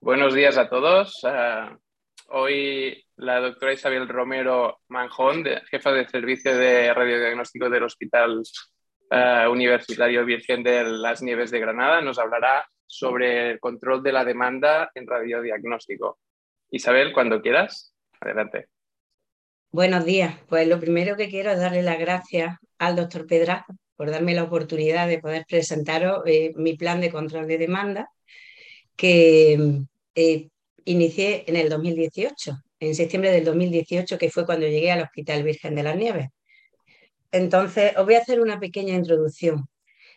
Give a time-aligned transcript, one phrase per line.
[0.00, 1.22] Buenos días a todos.
[1.22, 1.76] Uh,
[2.30, 8.42] hoy la doctora Isabel Romero Manjón, jefa de servicio de radiodiagnóstico del Hospital
[9.10, 14.24] uh, Universitario Virgen de las Nieves de Granada, nos hablará sobre el control de la
[14.24, 16.18] demanda en radiodiagnóstico.
[16.70, 18.66] Isabel, cuando quieras, adelante.
[19.70, 20.36] Buenos días.
[20.48, 23.66] Pues lo primero que quiero es darle las gracias al doctor Pedraza
[24.04, 28.10] por darme la oportunidad de poder presentaros eh, mi plan de control de demanda
[28.94, 29.82] que
[30.14, 30.48] eh,
[30.84, 35.74] inicié en el 2018, en septiembre del 2018, que fue cuando llegué al Hospital Virgen
[35.74, 36.28] de las Nieves.
[37.32, 39.64] Entonces, os voy a hacer una pequeña introducción.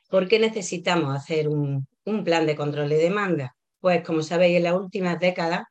[0.09, 1.87] ¿Por qué necesitamos hacer un,
[2.25, 3.55] plan de control de demanda?
[3.79, 5.63] Pues, como sabéis, en las últimas décadas,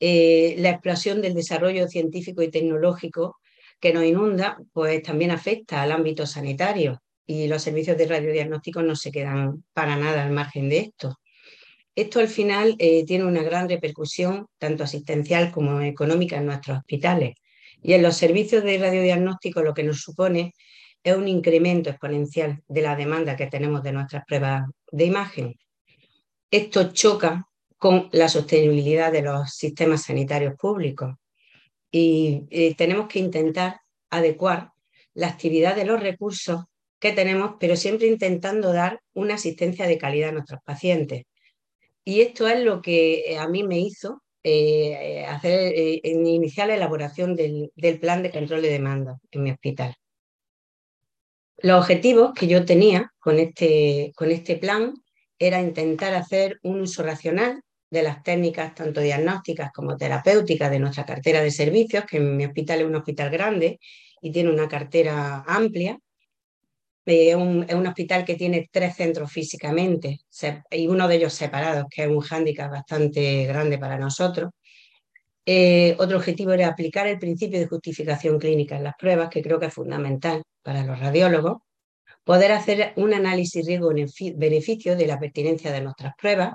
[0.00, 3.36] eh, la explosión del desarrollo científico y tecnológico
[3.80, 8.96] que nos inunda, pues también afecta al ámbito sanitario y los servicios de radiodiagnóstico no
[8.96, 11.18] se quedan para nada al margen de esto.
[11.94, 17.34] Esto al final eh, tiene una gran repercusión, tanto asistencial como económica, en nuestros hospitales.
[17.82, 20.54] Y en los servicios de radiodiagnóstico lo que nos supone
[21.02, 25.54] es un incremento exponencial de la demanda que tenemos de nuestras pruebas de imagen.
[26.50, 27.46] Esto choca
[27.78, 31.14] con la sostenibilidad de los sistemas sanitarios públicos
[31.90, 34.72] y eh, tenemos que intentar adecuar
[35.14, 36.64] la actividad de los recursos
[37.00, 41.24] que tenemos, pero siempre intentando dar una asistencia de calidad a nuestros pacientes.
[42.04, 46.76] Y esto es lo que eh, a mí me hizo eh, hacer, eh, iniciar la
[46.76, 49.96] elaboración del, del, plan de control de demanda en mi hospital.
[51.58, 54.94] Los objetivos que yo tenía con este, con este plan
[55.38, 61.04] era intentar hacer un uso racional de las técnicas tanto diagnósticas como terapéuticas de nuestra
[61.04, 63.78] cartera de servicios, que en mi hospital es un hospital grande
[64.22, 65.98] y tiene una cartera amplia,
[67.10, 70.20] es un, hospital que tiene tres centros físicamente
[70.70, 74.50] y uno de ellos separados, que es un hándicap bastante grande para nosotros.
[75.46, 79.58] Eh, otro objetivo era aplicar el principio de justificación clínica en las pruebas, que creo
[79.58, 81.58] que es fundamental para los radiólogos.
[82.24, 86.54] Poder hacer un análisis riesgo-beneficio de la pertinencia de nuestras pruebas.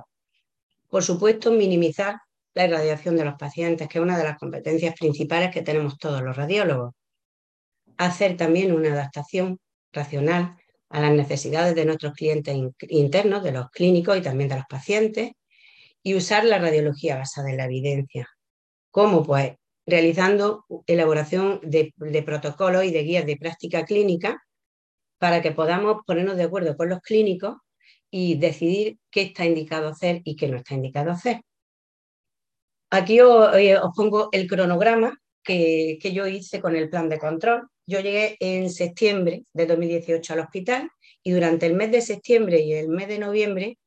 [0.90, 2.18] Por supuesto, minimizar
[2.54, 6.22] la irradiación de los pacientes, que es una de las competencias principales que tenemos todos
[6.22, 6.94] los radiólogos.
[7.98, 9.60] Hacer también una adaptación
[9.96, 10.58] racional
[10.90, 12.56] a las necesidades de nuestros clientes
[12.90, 15.32] internos, de los clínicos y también de los pacientes,
[16.04, 18.28] y usar la radiología basada en la evidencia.
[18.92, 19.24] ¿Cómo?
[19.24, 21.94] Pues realizando elaboración de,
[22.26, 24.42] protocolos y de guías de práctica clínica
[25.18, 27.58] para que podamos ponernos de acuerdo con los clínicos
[28.12, 31.42] y decidir qué está indicado hacer y qué no está indicado hacer.
[32.92, 37.70] Aquí os, eh, os pongo el cronograma que, yo hice con el plan de control.
[37.88, 40.90] Yo llegué en septiembre de 2018 al hospital
[41.24, 43.78] y durante el mes de septiembre y el mes de noviembre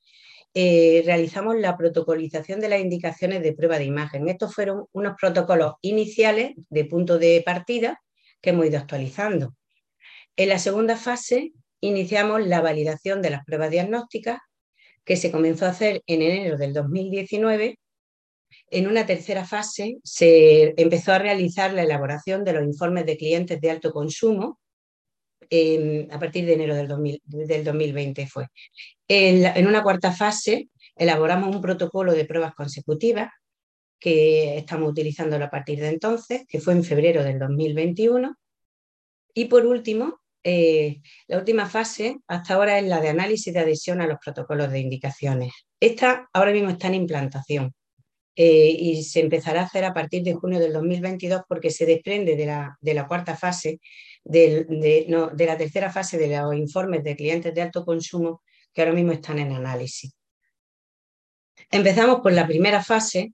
[0.55, 4.29] eh, realizamos la protocolización de las indicaciones de prueba de imagen.
[4.29, 8.01] Estos fueron unos protocolos iniciales de punto de partida
[8.41, 9.55] que hemos ido actualizando.
[10.37, 14.39] En la segunda fase iniciamos la validación de las pruebas diagnósticas
[15.05, 17.79] que se comenzó a hacer en enero del 2019
[18.71, 23.61] en una tercera fase se empezó a realizar la elaboración de los informes de clientes
[23.61, 24.59] de alto consumo
[25.51, 28.47] eh, a partir de enero del, 2000, del 2020 fue.
[29.09, 33.31] En, en, una cuarta fase elaboramos un protocolo de pruebas consecutivas
[33.99, 38.37] que estamos utilizando a partir de entonces, que fue en febrero del 2021.
[39.35, 44.01] Y por último, eh, la última fase hasta ahora es la de análisis de adhesión
[44.01, 45.53] a los protocolos de indicaciones.
[45.81, 47.75] Esta ahora mismo está en implantación
[48.41, 52.37] eh, y se empezará a hacer a partir de junio del 2022 porque se desprende
[52.37, 53.81] de la, cuarta fase,
[54.23, 55.05] de,
[55.37, 58.41] la tercera fase de los informes de clientes de alto consumo
[58.73, 60.13] que ahora mismo están en análisis.
[61.69, 63.33] Empezamos por la primera fase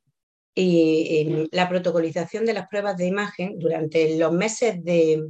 [0.54, 5.22] y, y la protocolización de las pruebas de imagen durante los meses de,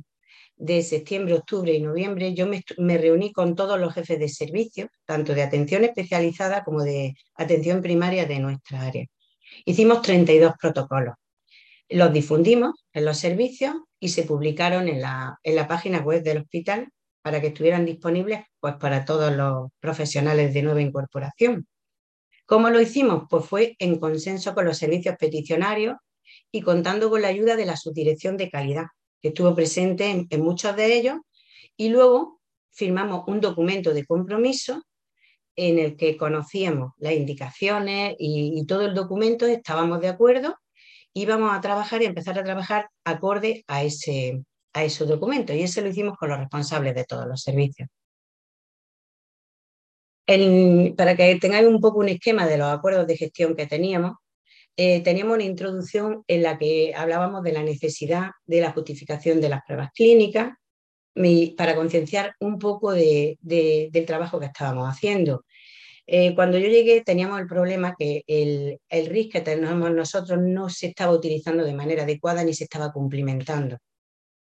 [0.55, 4.89] de septiembre, octubre y noviembre, yo me, me, reuní con todos los jefes de servicio,
[5.05, 9.05] tanto de atención especializada como de atención primaria de nuestra área.
[9.65, 11.15] Hicimos 32 protocolos.
[11.89, 16.39] Los difundimos en los servicios y se publicaron en la, en la página web del
[16.39, 16.89] hospital
[17.23, 21.67] para que estuvieran disponibles pues, para todos los profesionales de nueva incorporación.
[22.47, 23.25] ¿Cómo lo hicimos?
[23.31, 25.97] Pues fue en consenso con los servicios peticionarios
[26.53, 28.87] y contando con la ayuda de la subdirección de calidad,
[29.23, 31.17] que estuvo presente en, en muchos de ellos,
[31.77, 32.41] y luego
[32.71, 34.83] firmamos un documento de compromiso
[35.57, 40.57] en el que conocíamos las indicaciones y, todo el documento, estábamos de acuerdo,
[41.13, 44.43] íbamos a trabajar y empezar a trabajar acorde a ese,
[44.73, 45.53] a ese documento.
[45.53, 47.89] Y ese lo hicimos con los responsables de todos los servicios.
[50.97, 54.13] para que tengáis un poco un esquema de los acuerdos de gestión que teníamos,
[54.77, 59.49] eh, teníamos una introducción en la que hablábamos de la necesidad de la justificación de
[59.51, 60.55] las pruebas clínicas
[61.57, 65.45] para concienciar un poco del trabajo que estábamos haciendo.
[66.07, 70.89] Eh, cuando yo llegué teníamos el problema que el, el que tenemos nosotros no se
[70.89, 73.79] estaba utilizando de manera adecuada ni se estaba cumplimentando.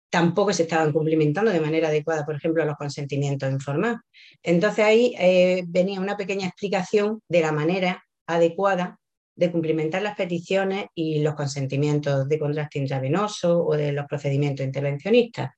[0.10, 4.00] Tampoco se estaban cumplimentando de manera adecuada, por ejemplo, los consentimientos informales.
[4.42, 9.00] Entonces ahí eh, venía una pequeña explicación de la manera adecuada
[9.36, 15.52] de cumplimentar las peticiones y los consentimientos de contraste intravenoso o de los procedimientos intervencionistas.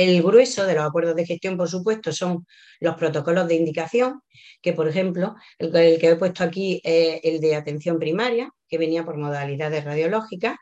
[0.00, 2.46] El grueso de los acuerdos de gestión, por supuesto, son
[2.80, 4.22] los protocolos de indicación,
[4.62, 9.04] que por ejemplo, el, que he puesto aquí es el de atención primaria, que venía
[9.04, 10.56] por modalidades radiológicas.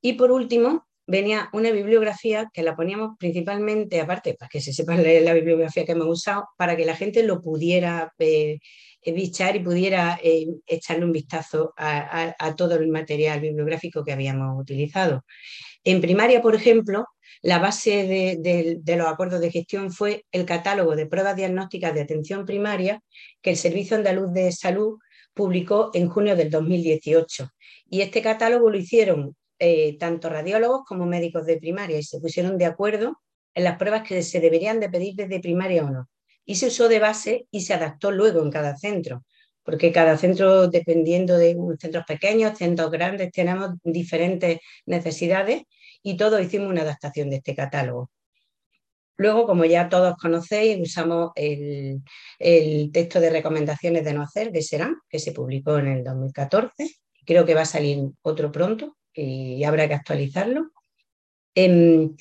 [0.00, 4.96] Y por último, venía una bibliografía que la poníamos principalmente, aparte, para que se sepa
[4.96, 8.60] la bibliografía que hemos usado, para que la gente lo pudiera eh,
[9.04, 15.24] bichar y pudiera eh, echarle un vistazo a, todo el material bibliográfico que habíamos utilizado.
[15.84, 17.06] En primaria, por ejemplo,
[17.42, 22.44] la base de, los acuerdos de gestión fue el catálogo de pruebas diagnósticas de atención
[22.44, 23.02] primaria
[23.42, 24.98] que el Servicio Andaluz de Salud
[25.34, 27.48] publicó en junio del 2018.
[27.90, 32.58] Y este catálogo lo hicieron eh, tanto radiólogos como médicos de primaria y se pusieron
[32.58, 33.20] de acuerdo
[33.54, 36.08] en las pruebas que se deberían de pedir desde primaria o no.
[36.44, 39.24] Y se usó de base y se adaptó luego en cada centro,
[39.68, 45.64] porque cada centro, dependiendo de centros pequeños, centros grandes, tenemos diferentes necesidades
[46.02, 48.10] y todos hicimos una adaptación de este catálogo.
[49.18, 52.00] Luego, como ya todos conocéis, usamos el,
[52.94, 56.88] texto de recomendaciones de no hacer de Serán, que se publicó en el 2014.
[57.26, 60.70] Creo que va a salir otro pronto y habrá que actualizarlo.
[61.54, 62.16] Em,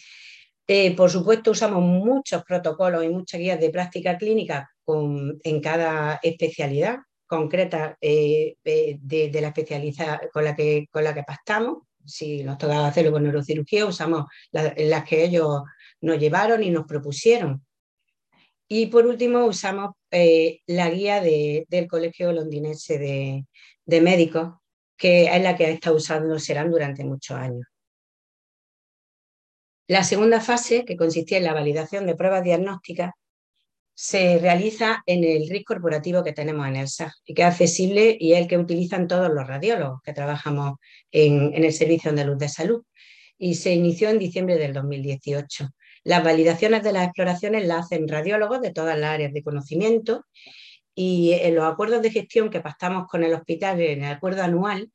[0.67, 6.97] eh, por supuesto, usamos muchos protocolos y muchas guías de práctica clínica en cada especialidad
[7.27, 12.87] concreta eh, de, la especialidad con la que, con la que pactamos si nos tocaba
[12.87, 15.63] hacerlo con neurocirugía, usamos las que ellos
[16.01, 17.65] nos llevaron y nos propusieron.
[18.69, 24.55] Y por último, usamos eh, la guía del Colegio Londinense de, Médicos,
[24.97, 27.65] que es la que ha estado usando Serán durante muchos años.
[29.87, 33.11] La segunda fase, que consistía en la validación de pruebas diagnósticas,
[33.99, 38.15] se realiza en el RIS corporativo que tenemos en el SAS y que es accesible
[38.19, 40.75] y es el que utilizan todos los radiólogos que trabajamos
[41.11, 42.83] en, el Servicio Andaluz de Salud
[43.39, 45.69] y se inició en diciembre del 2018.
[46.03, 50.25] Las validaciones de las exploraciones las hacen radiólogos de todas las áreas de conocimiento
[50.93, 54.91] y en los acuerdos de gestión que pactamos con el hospital en el acuerdo anual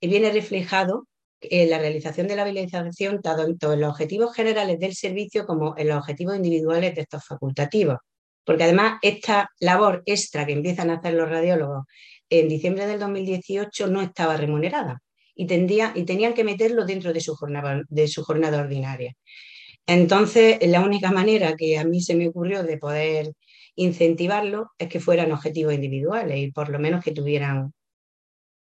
[0.00, 1.06] viene reflejado
[1.42, 5.88] en la realización de la validación tanto en los objetivos generales del servicio como en
[5.88, 7.98] los objetivos individuales de estos facultativos
[8.44, 11.84] porque además esta labor extra que empiezan a hacer los radiólogos
[12.30, 15.00] en diciembre del 2018 no estaba remunerada
[15.34, 19.14] y, tenían que meterlo dentro de su, jornada, de su jornada ordinaria.
[19.86, 23.32] Entonces, la única manera que a mí se me ocurrió de poder
[23.76, 27.72] incentivarlo es que fueran objetivos individuales y por lo menos que tuvieran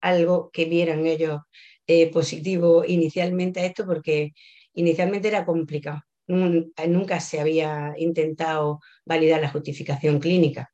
[0.02, 1.42] algo que vieran ellos
[1.88, 4.34] eh, positivo inicialmente a esto, porque
[4.74, 6.02] inicialmente era complicado.
[6.28, 10.72] Nunca se había intentado validar la justificación clínica.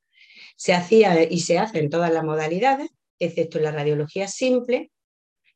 [0.55, 4.91] Se hacía y se hace en todas las modalidades, excepto en la radiología simple,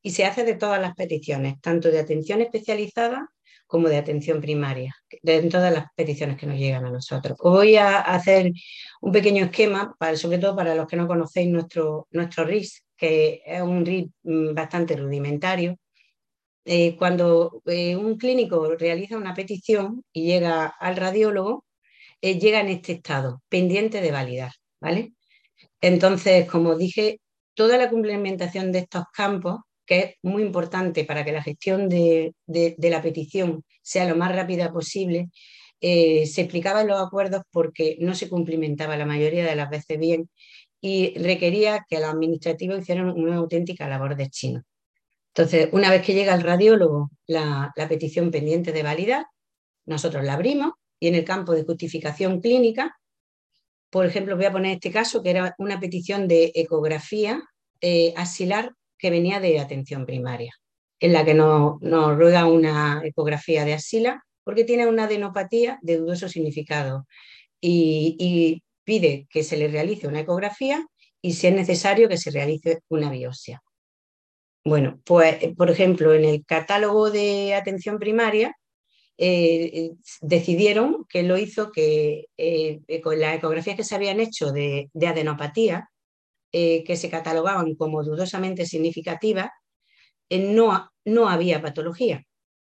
[0.02, 3.30] y se hace de todas las peticiones, tanto de atención especializada
[3.66, 7.38] como de atención primaria, de todas las peticiones que nos llegan a nosotros.
[7.40, 8.52] Os voy a hacer
[9.02, 13.42] un pequeño esquema, para, sobre todo para los que no conocéis nuestro, nuestro RIS, que
[13.46, 15.78] es un RIS mm, bastante rudimentario,
[16.66, 21.66] eh, cuando eh, un clínico realiza una petición y llega al radiólogo,
[22.22, 25.14] eh, llega en este estado, pendiente de validar, ¿vale?
[25.82, 27.20] Entonces, como dije,
[27.56, 32.34] toda la complementación de estos campos, que es muy importante para que la gestión de,
[32.48, 35.30] la petición sea lo más rápida posible,
[35.82, 40.30] se explicaba en los acuerdos porque no se cumplimentaba la mayoría de las veces bien
[40.82, 44.64] y requería que los administrativos hicieran una auténtica labor de chino.
[45.36, 49.26] Entonces, una vez que llega el radiólogo la, petición pendiente de validar,
[49.86, 52.96] nosotros la abrimos y en el campo de justificación clínica,
[53.90, 57.42] por ejemplo, voy a poner este caso que era una petición de ecografía
[57.82, 60.54] eh, axilar que venía de atención primaria,
[61.00, 66.30] en la que nos, ruega una ecografía de axila porque tiene una adenopatía de dudoso
[66.30, 67.08] significado
[67.60, 70.86] y, y pide que se le realice una ecografía
[71.22, 73.62] y si es necesario que se realice una biopsia.
[74.66, 78.56] Bueno, pues, por ejemplo, en el catálogo de atención primaria
[79.18, 79.92] eh,
[80.22, 82.28] decidieron que lo hizo que
[83.04, 85.90] con las ecografías que se habían hecho de, adenopatía,
[86.52, 89.50] que se catalogaban como dudosamente significativas,
[90.30, 92.24] no, no había patología.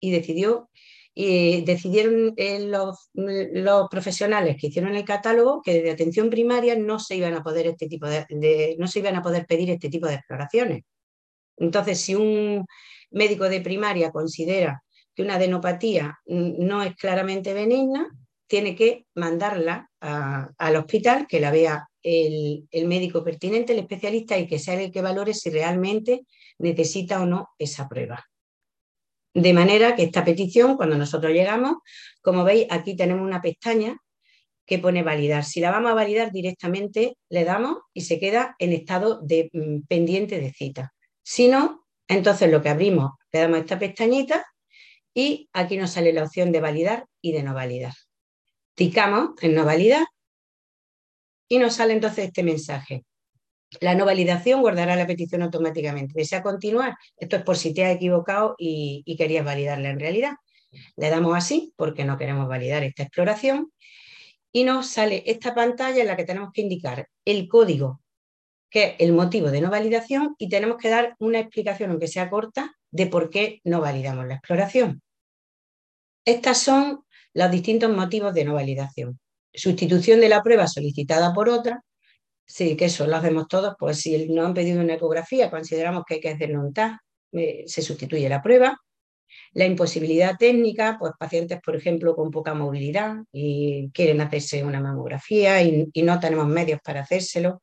[0.00, 0.70] Y decidió
[1.18, 2.34] y decidieron
[2.70, 7.42] los, los, profesionales que hicieron el catálogo que desde atención primaria no se iban a
[7.42, 10.82] poder este tipo de, no se iban a poder pedir este tipo de exploraciones.
[11.56, 12.64] Entonces, si un
[13.10, 14.82] médico de primaria considera
[15.14, 18.08] que una adenopatía no es claramente benigna,
[18.46, 24.46] tiene que mandarla al hospital, que la vea el, el, médico pertinente, el especialista, y
[24.46, 26.26] que sea el que valore si realmente
[26.58, 28.24] necesita o no esa prueba.
[29.34, 31.76] De manera que esta petición, cuando nosotros llegamos,
[32.22, 33.98] como veis, aquí tenemos una pestaña
[34.64, 35.44] que pone validar.
[35.44, 39.86] Si la vamos a validar directamente, le damos y se queda en estado de mm,
[39.86, 40.94] pendiente de cita.
[41.28, 44.46] Si no, entonces lo que abrimos, le damos esta pestañita
[45.12, 47.94] y aquí nos sale la opción de validar y de no validar.
[48.76, 50.06] Ticamos en no validar
[51.48, 53.04] y nos sale entonces este mensaje.
[53.80, 56.12] La no validación guardará la petición automáticamente.
[56.14, 56.94] ¿Desea continuar?
[57.16, 60.34] Esto es por si te has equivocado y, querías validarla en realidad.
[60.94, 63.72] Le damos así porque no queremos validar esta exploración
[64.52, 68.00] y nos sale esta pantalla en la que tenemos que indicar el código,
[68.70, 72.30] que es el motivo de no validación, y tenemos que dar una explicación, aunque sea
[72.30, 75.02] corta, de por qué no validamos la exploración.
[76.24, 77.04] Estos son
[77.34, 79.18] los distintos motivos de no validación.
[79.52, 81.82] Sustitución de la prueba solicitada por otra,
[82.46, 86.14] Sí, que eso lo hacemos todos, pues si no han pedido una ecografía, consideramos que
[86.14, 86.72] hay que hacerle un
[87.32, 88.78] eh, se sustituye la prueba.
[89.52, 95.62] La imposibilidad técnica, pues pacientes, por ejemplo, con poca movilidad y quieren hacerse una mamografía
[95.62, 97.60] y, no tenemos medios para hacérselo.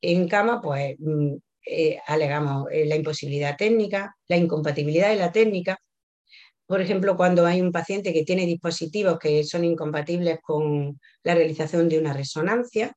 [0.00, 1.34] En cama, pues mm,
[1.66, 5.78] eh, alegamos eh, la imposibilidad técnica, la incompatibilidad de la técnica.
[6.66, 11.88] Por ejemplo, cuando hay un paciente que tiene dispositivos que son incompatibles con la realización
[11.88, 12.94] de una resonancia,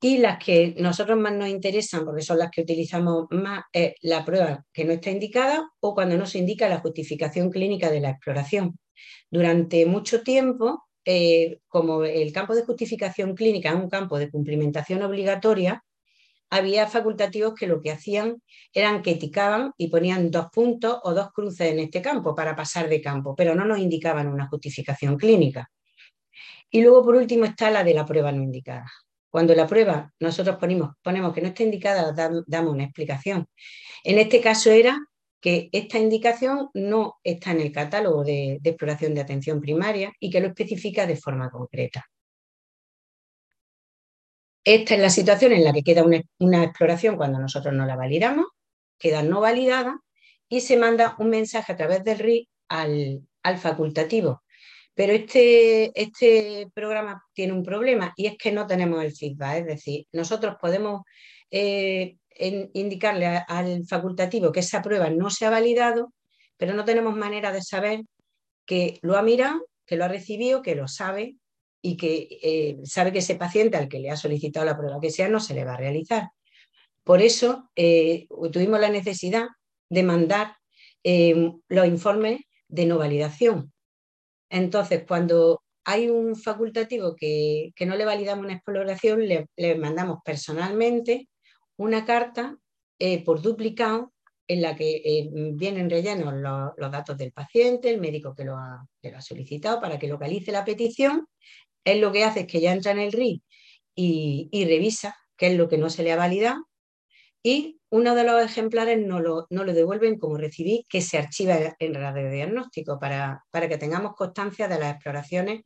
[0.00, 4.24] y las que nosotros más nos interesan, porque son las que utilizamos más, es la
[4.24, 8.10] prueba que no está indicada o cuando no se indica la justificación clínica de la
[8.10, 8.78] exploración.
[9.30, 15.02] Durante mucho tiempo, eh, como el campo de justificación clínica es un campo de cumplimentación
[15.02, 15.82] obligatoria,
[16.50, 18.42] había facultativos que lo que hacían
[18.74, 22.90] eran que eticaban y ponían dos puntos o dos cruces en este campo para pasar
[22.90, 25.70] de campo, pero no nos indicaban una justificación clínica.
[26.70, 28.92] Y luego, por último, está la de la prueba no indicada.
[29.30, 32.12] Cuando la prueba nosotros ponemos, ponemos que no está indicada,
[32.46, 33.46] damos una explicación.
[34.04, 34.98] En este caso era
[35.40, 40.40] que esta indicación no está en el catálogo de, exploración de atención primaria y que
[40.40, 42.06] lo especifica de forma concreta.
[44.64, 46.04] Esta es la situación en la que queda
[46.38, 48.46] una, exploración cuando nosotros no la validamos,
[48.98, 50.00] queda no validada
[50.48, 54.42] y se manda un mensaje a través del RI al, al facultativo
[54.98, 59.58] pero este, este programa tiene un problema y es que no tenemos el feedback.
[59.58, 61.02] Es decir, nosotros podemos
[61.52, 66.12] eh, indicarle al facultativo que esa prueba no se ha validado,
[66.56, 68.02] pero no tenemos manera de saber
[68.66, 71.36] que lo ha mirado, que lo ha recibido, que lo sabe
[71.82, 75.10] y que eh, sabe que ese paciente al que le ha solicitado la prueba que
[75.10, 76.30] sea no se le va a realizar.
[77.04, 79.46] Por eso eh, tuvimos la necesidad
[79.88, 80.54] de mandar
[81.68, 83.72] los informes de no validación,
[84.50, 91.28] entonces, cuando hay un facultativo que, no le validamos una exploración, le, mandamos personalmente
[91.78, 92.58] una carta
[92.98, 94.12] eh, por duplicado
[94.48, 98.86] en la que eh, vienen rellenos los, datos del paciente, el médico que lo, ha,
[99.20, 101.26] solicitado para que localice la petición.
[101.84, 103.42] Él lo que hace es que ya entra en el RI
[103.94, 106.66] y, revisa qué es lo que no se le ha validado
[107.42, 111.76] y uno de los ejemplares no lo, no lo devuelven como recibí, que se archiva
[111.78, 115.62] en radio diagnóstico para, para que tengamos constancia de las exploraciones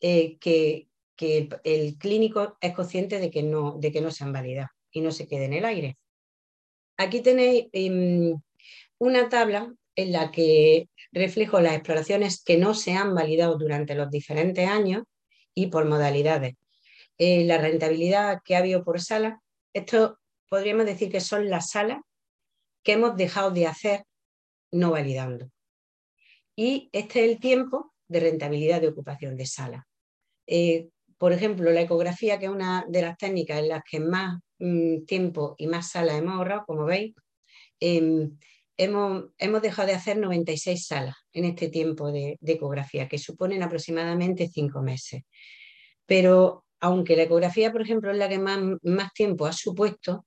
[0.00, 0.88] eh, que,
[1.64, 5.10] el, clínico es consciente de que, no, de que no se han validado y no
[5.10, 5.98] se quede en el aire.
[6.96, 8.40] Aquí tenéis em,
[8.98, 14.10] una tabla en la que reflejo las exploraciones que no se han validado durante los
[14.10, 15.04] diferentes años
[15.54, 16.54] y por modalidades.
[17.18, 19.42] Eh, la rentabilidad que ha habido por sala,
[19.74, 22.00] esto podríamos decir que son las salas
[22.82, 24.04] que hemos dejado de hacer
[24.72, 25.50] no validando.
[26.56, 29.86] Y este es el tiempo de rentabilidad de ocupación de sala.
[30.46, 30.88] Eh,
[31.18, 34.40] por ejemplo, la ecografía, que es una de las técnicas en las que más
[35.06, 37.14] tiempo y más salas hemos ahorrado, como veis,
[37.80, 38.36] em,
[38.76, 44.48] hemos, hemos, dejado de hacer 96 salas en este tiempo de, ecografía, que suponen aproximadamente
[44.48, 45.22] cinco meses.
[46.06, 50.26] Pero aunque la ecografía, por ejemplo, es la que más, más tiempo ha supuesto,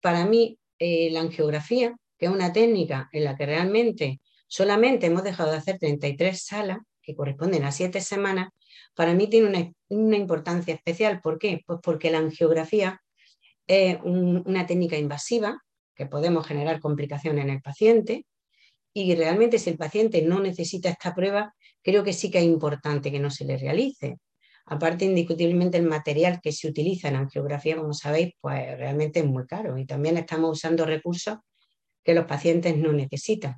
[0.00, 5.24] para mí, eh, la angiografía, que es una técnica en la que realmente solamente hemos
[5.24, 8.50] dejado de hacer 33 salas, que corresponden a siete semanas,
[8.94, 11.20] para mí tiene una, importancia especial.
[11.20, 11.62] ¿Por qué?
[11.64, 13.00] Pues porque la angiografía
[13.68, 15.62] es una técnica invasiva
[15.94, 18.26] que podemos generar complicaciones en el paciente
[18.94, 23.12] y realmente si el paciente no necesita esta prueba, creo que sí que es importante
[23.12, 24.16] que no se le realice.
[24.66, 29.46] Aparte, indiscutiblemente, el material que se utiliza en angiografía, como sabéis, pues realmente es muy
[29.46, 31.38] caro y también estamos usando recursos
[32.02, 33.56] que los pacientes no necesitan.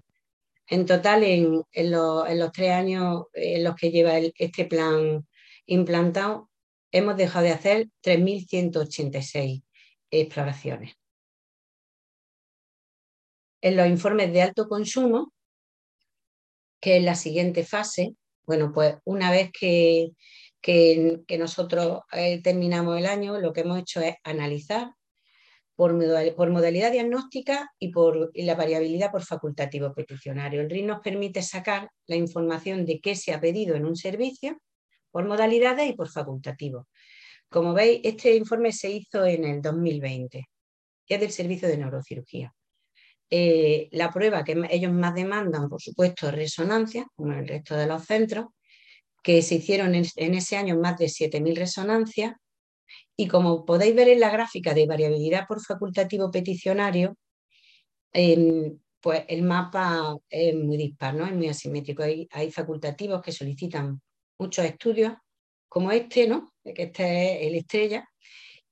[0.67, 5.27] En total, en, los tres años en los que lleva este plan
[5.67, 6.51] implantado,
[6.93, 9.63] hemos dejado de hacer 3.186
[10.11, 10.95] exploraciones.
[13.63, 15.33] En los informes de alto consumo,
[16.81, 18.15] que es la siguiente fase,
[18.47, 20.13] bueno, pues una vez que,
[21.39, 24.91] nosotros eh, terminamos el año, lo que hemos hecho es analizar
[25.81, 25.95] por,
[26.51, 30.61] modalidad diagnóstica y por la variabilidad por facultativo peticionario.
[30.61, 34.61] El RIN nos permite sacar la información de qué se ha pedido en un servicio
[35.11, 36.87] por modalidades y por facultativo.
[37.51, 40.49] Como veis, este informe se hizo en el 2020,
[41.07, 42.55] y es del servicio de neurocirugía.
[43.29, 47.77] Eh, la prueba que ellos más demandan, por supuesto, es resonancia, como en el resto
[47.77, 48.47] de los centros,
[49.23, 52.35] que se hicieron en, ese año más de 7.000 resonancias.
[53.17, 57.17] Y como podéis ver en la gráfica de variabilidad por facultativo peticionario,
[58.13, 61.27] em, pues el mapa es muy dispar, ¿no?
[61.27, 62.03] es muy asimétrico.
[62.03, 64.01] Hay, facultativos que solicitan
[64.39, 65.15] muchos estudios,
[65.69, 66.53] como este, ¿no?
[66.65, 68.09] Que este es el estrella,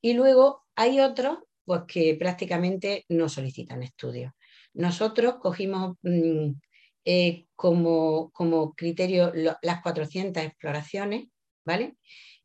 [0.00, 4.33] y luego hay otros pues, que prácticamente no solicitan estudios.
[4.75, 6.52] Nosotros cogimos mm,
[7.04, 11.26] eh, como, como, criterio las 400 exploraciones,
[11.64, 11.97] ¿vale?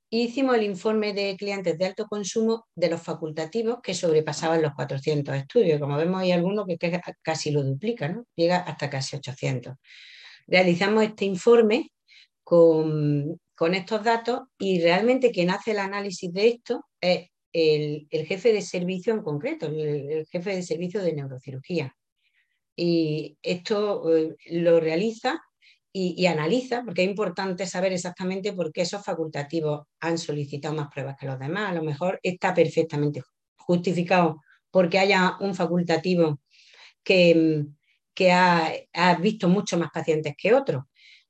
[0.09, 4.73] Y hicimos el informe de clientes de alto consumo de los facultativos que sobrepasaban los
[4.73, 5.79] 400 estudios.
[5.79, 6.77] Como vemos, hay algunos que
[7.21, 8.25] casi lo duplican, ¿no?
[8.35, 9.75] llega hasta casi 800.
[10.47, 11.91] Realizamos este informe
[12.43, 13.39] con,
[13.73, 19.13] estos datos y realmente quien hace el análisis de esto es el, jefe de servicio
[19.13, 21.95] en concreto, el jefe de servicio de neurocirugía
[22.75, 25.41] y esto eh, lo realiza
[25.95, 31.15] y, analiza, porque es importante saber exactamente por qué esos facultativos han solicitado más pruebas
[31.19, 31.69] que los demás.
[31.69, 33.21] A lo mejor está perfectamente
[33.57, 36.39] justificado porque haya un facultativo
[37.03, 37.65] que,
[38.15, 38.71] que ha,
[39.21, 40.83] visto muchos más pacientes que otros.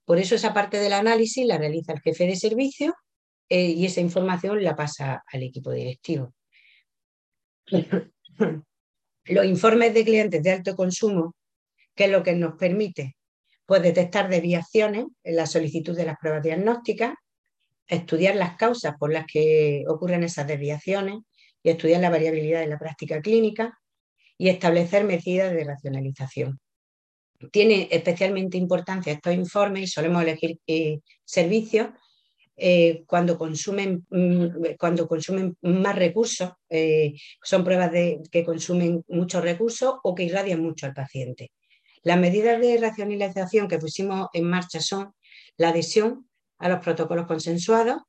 [0.05, 2.95] Por eso esa parte del análisis la realiza el jefe de servicio
[3.49, 6.33] eh, y esa información la pasa al equipo directivo.
[9.25, 11.35] los informes de clientes de alto consumo,
[11.95, 13.15] que es lo que nos permite
[13.65, 17.15] pues, detectar desviaciones en la solicitud de las pruebas diagnósticas,
[17.87, 21.19] estudiar las causas por las que ocurren esas desviaciones
[21.61, 23.77] y estudiar la variabilidad de la práctica clínica
[24.37, 26.59] y establecer medidas de racionalización.
[27.51, 31.89] Tiene especialmente importancia estos informes y solemos elegir eh, servicios
[32.55, 39.43] eh, cuando, consumen, mm, cuando consumen más recursos, eh, son pruebas de, que consumen muchos
[39.43, 41.51] recursos o que irradian mucho al paciente.
[42.03, 45.13] Las medidas de racionalización que pusimos en marcha son
[45.57, 48.01] la adhesión a los protocolos consensuados,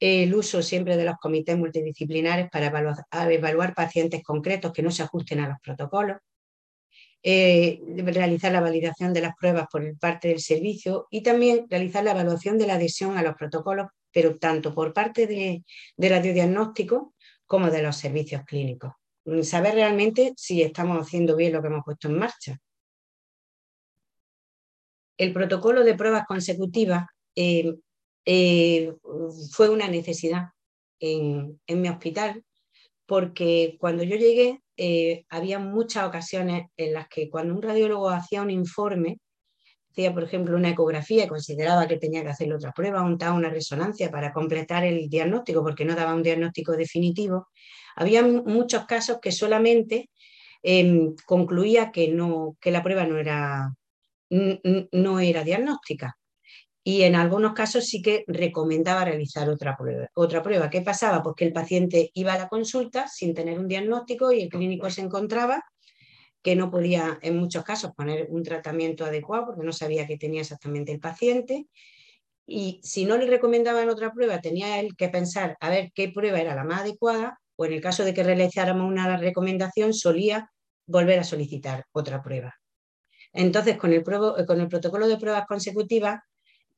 [0.00, 5.40] el uso siempre de los comités multidisciplinares para evaluar pacientes concretos que no se ajusten
[5.40, 6.18] a los protocolos,
[7.28, 12.12] eh, realizar la validación de las pruebas por parte del servicio y también realizar la
[12.12, 15.64] evaluación de la adhesión a los protocolos, pero tanto por parte de,
[15.96, 18.92] de radiodiagnóstico como de los servicios clínicos.
[19.42, 22.58] Saber realmente si estamos haciendo bien lo que hemos puesto en marcha.
[25.18, 27.74] El protocolo de pruebas consecutivas eh,
[28.24, 28.94] eh,
[29.50, 30.50] fue una necesidad
[31.00, 32.44] en mi hospital
[33.04, 38.42] porque cuando yo llegué eh, había muchas ocasiones en las que cuando un radiólogo hacía
[38.42, 39.18] un informe,
[39.90, 44.10] hacía por ejemplo una ecografía y consideraba que tenía que hacer otra prueba, una resonancia
[44.10, 47.48] para completar el diagnóstico porque no daba un diagnóstico definitivo,
[47.96, 50.10] había muchos casos que solamente
[50.62, 53.72] em, concluía que, no, que la prueba no era,
[54.30, 56.16] no era diagnóstica
[56.88, 60.08] y en algunos casos sí que recomendaba realizar otra prueba.
[60.14, 60.70] Otra prueba.
[60.70, 61.20] ¿Qué pasaba?
[61.20, 64.88] Pues que el paciente iba a la consulta sin tener un diagnóstico y el clínico
[64.88, 65.64] se encontraba
[66.40, 70.42] que no podía en muchos casos poner un tratamiento adecuado porque no sabía qué tenía
[70.42, 71.66] exactamente el paciente.
[72.46, 76.40] Y si no le recomendaban otra prueba, tenía él que pensar a ver qué prueba
[76.40, 80.52] era la más adecuada o en el caso de que realizáramos una recomendación, solía
[80.86, 82.54] volver a solicitar otra prueba.
[83.32, 86.20] Entonces, con el, con el protocolo de pruebas consecutivas,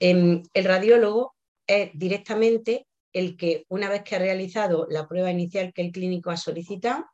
[0.01, 1.35] Em, el radiólogo
[1.67, 6.31] es directamente el que, una vez que ha realizado la prueba inicial que el clínico
[6.31, 7.05] ha solicitado,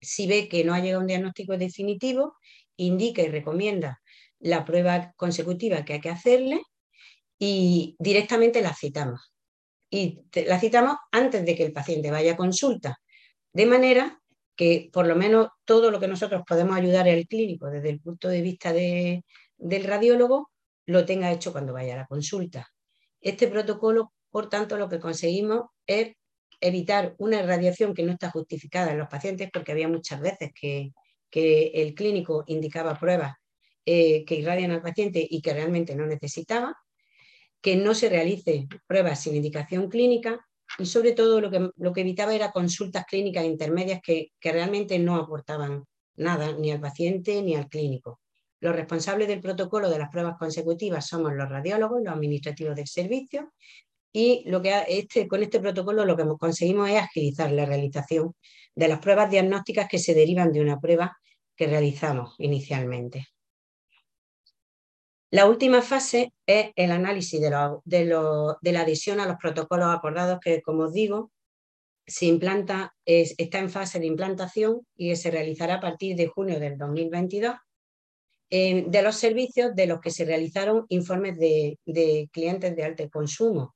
[0.00, 2.36] si ve que no ha llegado un diagnóstico definitivo,
[2.76, 4.02] indica y recomienda
[4.40, 6.60] la prueba consecutiva que hay que hacerle
[7.38, 9.32] y directamente la citamos.
[9.90, 12.98] Y la citamos antes de que el paciente vaya a consulta,
[13.52, 14.20] de manera
[14.56, 18.28] que por lo menos todo lo que nosotros podemos ayudar al clínico desde el punto
[18.28, 20.50] de vista del radiólogo
[20.86, 22.68] lo tenga hecho cuando vaya a la consulta.
[23.20, 26.12] Este protocolo, por tanto, lo que conseguimos es
[26.60, 30.92] evitar una irradiación que no está justificada en los pacientes, porque había muchas veces que,
[31.36, 33.34] el clínico indicaba pruebas
[33.84, 36.76] eh, que irradian al paciente y que realmente no necesitaba,
[37.60, 40.46] que no se realicen pruebas sin indicación clínica
[40.78, 45.16] y sobre todo lo que, lo que evitaba era consultas clínicas intermedias que realmente no
[45.16, 48.20] aportaban nada ni al paciente ni al clínico.
[48.64, 53.52] Los responsables del protocolo de las pruebas consecutivas somos los radiólogos, los administrativos del servicio
[54.10, 58.34] y lo que este, con este protocolo lo que conseguimos es agilizar la realización
[58.74, 61.14] de las pruebas diagnósticas que se derivan de una prueba
[61.54, 63.26] que realizamos inicialmente.
[65.30, 70.84] La última fase es el análisis de, la adhesión a los protocolos acordados que, como
[70.84, 71.30] os digo,
[72.06, 76.78] se implanta, está en fase de implantación y se realizará a partir de junio del
[76.78, 77.56] 2022
[78.50, 81.78] de los servicios de los que se realizaron informes de,
[82.32, 83.74] clientes de alto consumo,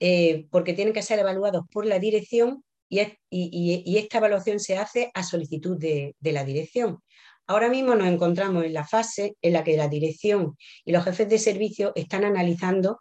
[0.00, 5.22] eh, porque tienen que ser evaluados por la dirección y, esta evaluación se hace a
[5.22, 6.98] solicitud de la dirección.
[7.46, 11.28] Ahora mismo nos encontramos en la fase en la que la dirección y los jefes
[11.28, 13.00] de servicio están analizando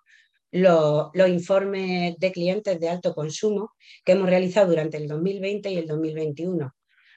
[0.51, 3.71] los, informes de clientes de alto consumo
[4.03, 6.73] que hemos realizado durante el 2020 y el 2021.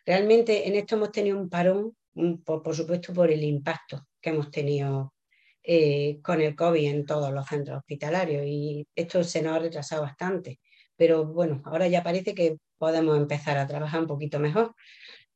[0.06, 1.96] Realmente en esto hemos tenido un parón,
[2.44, 5.14] por, supuesto, por el impacto que hemos tenido
[5.62, 10.02] eh, con el COVID en todos los centros hospitalarios y esto se nos ha retrasado
[10.02, 10.60] bastante.
[10.96, 14.74] Pero bueno, ahora ya parece que podemos empezar a trabajar un poquito mejor.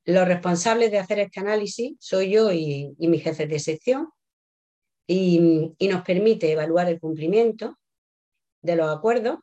[0.05, 4.09] Los responsables de hacer este análisis soy yo y, mi jefe de sección
[5.07, 7.77] y, nos permite evaluar el cumplimiento
[8.63, 9.39] de los acuerdos,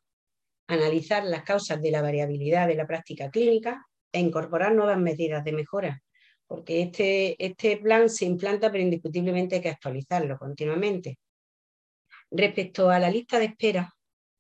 [0.67, 5.51] analizar las causas de la variabilidad de la práctica clínica e incorporar nuevas medidas de
[5.51, 6.01] mejora,
[6.47, 11.17] porque este, este plan se implanta pero indiscutiblemente hay que actualizarlo continuamente.
[12.31, 13.93] Respecto a la lista de espera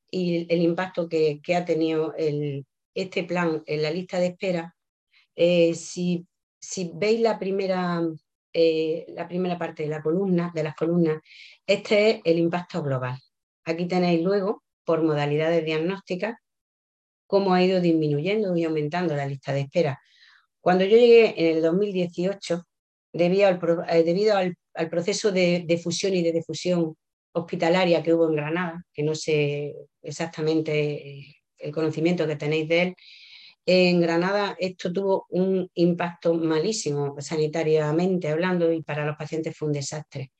[0.09, 2.13] y el, impacto que, ha tenido
[2.93, 4.75] este plan en la lista de espera,
[5.35, 6.25] eh, si,
[6.93, 8.01] veis la primera,
[8.53, 11.21] eh, la primera parte de, la columna, de las columnas,
[11.67, 13.19] este es el impacto global.
[13.65, 16.37] Aquí tenéis luego, por modalidades diagnósticas,
[17.27, 19.99] cómo ha ido disminuyendo y aumentando la lista de espera.
[20.65, 22.63] Cuando yo llegué en el 2018,
[23.13, 24.57] debido al, eh, debido al,
[24.89, 26.95] proceso de, de, fusión y de difusión
[27.33, 32.95] hospitalaria que hubo en Granada, que no sé exactamente el conocimiento que tenéis de él,
[33.67, 39.73] en Granada esto tuvo un impacto malísimo sanitariamente hablando y para los pacientes fue un
[39.75, 40.31] desastre,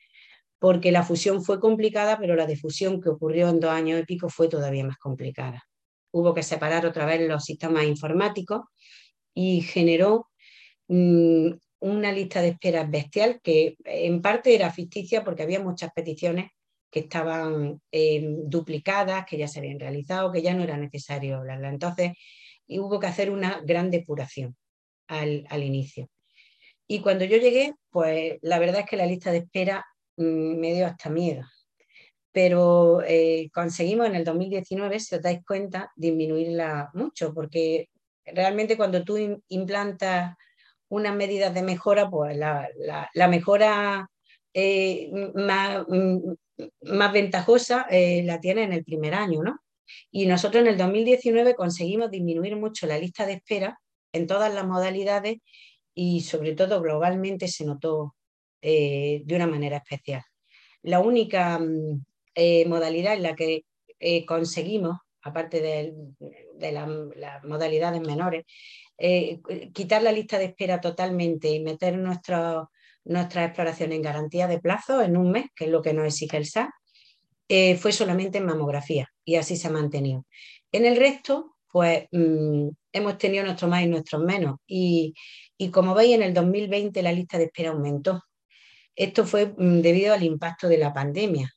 [0.57, 4.27] porque la fusión fue complicada, pero la difusión que ocurrió en dos años y pico
[4.27, 5.61] fue todavía más complicada.
[6.09, 8.61] Hubo que separar otra vez los sistemas informáticos
[9.35, 10.29] y generó
[10.87, 16.49] mm, una lista de espera bestial que en parte era ficticia porque había muchas peticiones
[16.89, 21.69] que estaban eh, duplicadas, que ya se habían realizado, que ya no era necesario hablarla.
[21.69, 22.13] Entonces,
[22.67, 24.55] y hubo que hacer una gran depuración
[25.07, 26.09] al, inicio.
[26.87, 29.85] Y cuando yo llegué, pues la verdad es que la lista de espera
[30.17, 31.43] mm, me dio hasta miedo.
[32.31, 37.89] Pero eh, conseguimos en el 2019, si os dais cuenta, disminuirla mucho, porque
[38.25, 40.35] realmente cuando tú implantas
[40.89, 44.09] unas medidas de mejora, pues la, mejora
[44.53, 46.33] eh, más, mm,
[46.83, 49.59] más, ventajosa eh, la tiene en el primer año, ¿no?
[50.11, 53.79] Y nosotros en el 2019 conseguimos disminuir mucho la lista de espera
[54.13, 55.37] en todas las modalidades
[55.93, 58.15] y sobre todo globalmente se notó
[58.61, 60.23] eh, de una manera especial.
[60.81, 62.03] La única mm,
[62.35, 63.63] eh, modalidad en la que
[63.99, 65.61] eh, conseguimos, aparte
[66.57, 68.45] de, las modalidades menores,
[69.73, 72.69] quitar la lista de espera totalmente y meter nuestra
[73.05, 76.45] exploración en garantía de plazo en un mes, que es lo que nos exige el
[76.45, 76.69] SAS,
[77.47, 80.25] eh, fue solamente en mamografía y así se ha mantenido.
[80.71, 84.57] En el resto, pues mm, hemos tenido nuestros más y nuestros menos.
[84.67, 85.13] Y,
[85.71, 88.23] como veis, en el 2020 la lista de espera aumentó.
[88.95, 91.51] Esto fue mm, debido al impacto de la pandemia.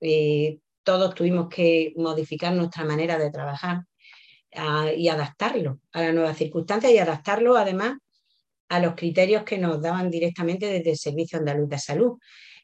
[0.00, 3.82] Eh, todos tuvimos que modificar nuestra manera de trabajar
[4.96, 7.98] y adaptarlo a las nuevas circunstancias y adaptarlo además
[8.68, 12.18] a los criterios que nos daban directamente desde el Servicio Andaluz de Salud.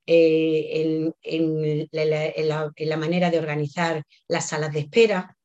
[0.06, 5.36] Eh, en, la, manera de organizar las salas de espera,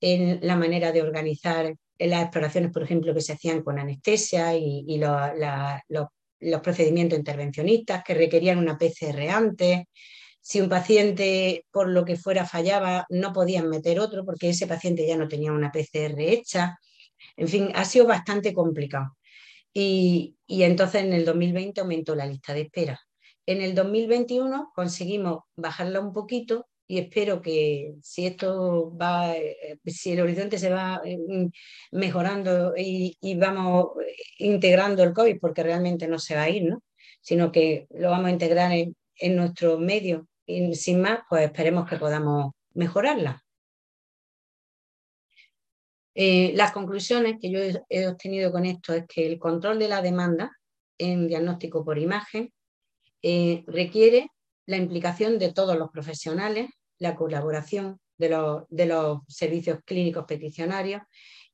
[0.00, 4.98] en la manera de organizar las exploraciones, por ejemplo, que se hacían con anestesia y,
[4.98, 9.84] los procedimientos intervencionistas que requerían una PCR antes,
[10.42, 15.06] Si un paciente, por lo que fuera, fallaba, no podían meter otro porque ese paciente
[15.06, 16.78] ya no tenía una PCR hecha.
[17.36, 19.16] En fin, ha sido bastante complicado.
[19.72, 23.00] Y, y entonces en el 2020 aumentó la lista de espera.
[23.46, 30.12] En el 2021 conseguimos bajarla un poquito y espero que si esto va, eh, si
[30.12, 31.18] el horizonte se va eh,
[31.90, 33.92] mejorando y, vamos
[34.38, 36.82] integrando el COVID, porque realmente no se va a ir, ¿no?
[37.22, 38.94] sino que lo vamos a integrar en,
[39.36, 43.42] nuestro medio sin más, pues esperemos que podamos mejorarla.
[46.14, 50.02] Eh, las conclusiones que yo he obtenido con esto es que el control de la
[50.02, 50.50] demanda
[50.98, 52.52] en diagnóstico por imagen
[53.66, 54.28] requiere
[54.66, 56.68] la implicación de todos los profesionales
[57.02, 61.02] la colaboración de los, servicios clínicos peticionarios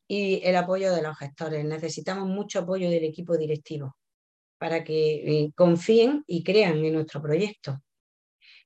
[0.06, 1.64] y el apoyo de los gestores.
[1.64, 3.96] Necesitamos mucho apoyo del equipo directivo
[4.58, 7.80] para que eh, confíen y crean en nuestro proyecto.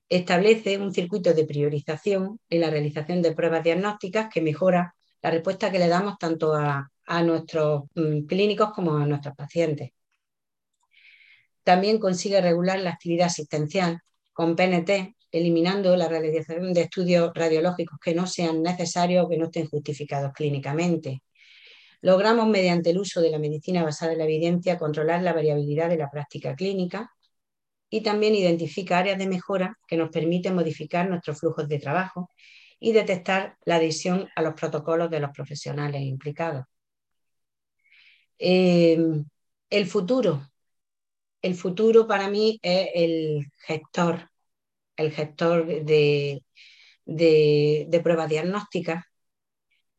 [0.09, 5.71] Establece un circuito de priorización en la realización de pruebas diagnósticas que mejora la respuesta
[5.71, 6.89] que le damos tanto a,
[7.23, 9.91] nuestros mm, clínicos como a nuestros pacientes.
[11.63, 14.01] También consigue regular la actividad asistencial
[14.33, 19.45] con PNT eliminando la realización de estudios radiológicos que no sean necesarios o que no
[19.45, 21.23] estén justificados clínicamente.
[22.01, 25.97] Logramos, mediante el uso de la medicina basada en la evidencia, controlar la variabilidad de
[25.97, 27.11] la práctica clínica
[27.93, 32.27] y también identificar áreas de mejora que nos permiten modificar nuestros flujos de trabajo
[32.79, 36.65] y detectar la adhesión a los protocolos de los profesionales implicados.
[38.39, 38.97] Eh,
[39.69, 40.41] el futuro.
[41.43, 44.27] El futuro para mí es el gestor
[44.95, 46.43] el gestor de,
[47.05, 49.05] de, pruebas diagnósticas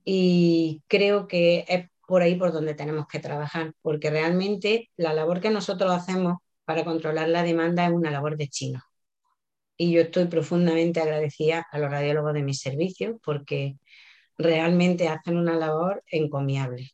[0.04, 5.40] y creo que es por ahí por donde tenemos que trabajar, porque realmente la labor
[5.40, 8.82] que nosotros hacemos para controlar la demanda es una labor de chino.
[9.76, 13.76] Y yo estoy profundamente agradecida a los radiólogos de mi servicio porque
[14.38, 16.90] realmente hacen una labor encomiable.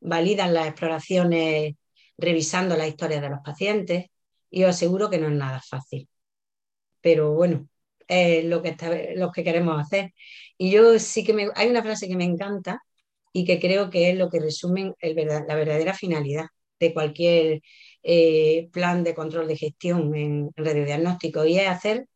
[0.00, 1.74] Validan las exploraciones
[2.18, 4.06] revisando la historia de los pacientes
[4.50, 6.08] y os aseguro que no es nada fácil
[7.06, 7.68] pero bueno,
[8.08, 10.12] es lo que, lo que queremos hacer.
[10.58, 12.82] Y yo sí que me, hay una frase que me encanta
[13.32, 16.46] y que creo que es lo que resume la verdadera finalidad
[16.80, 17.60] de cualquier
[18.08, 22.06] eh, plan de control de gestión en radiodiagnóstico y es hacer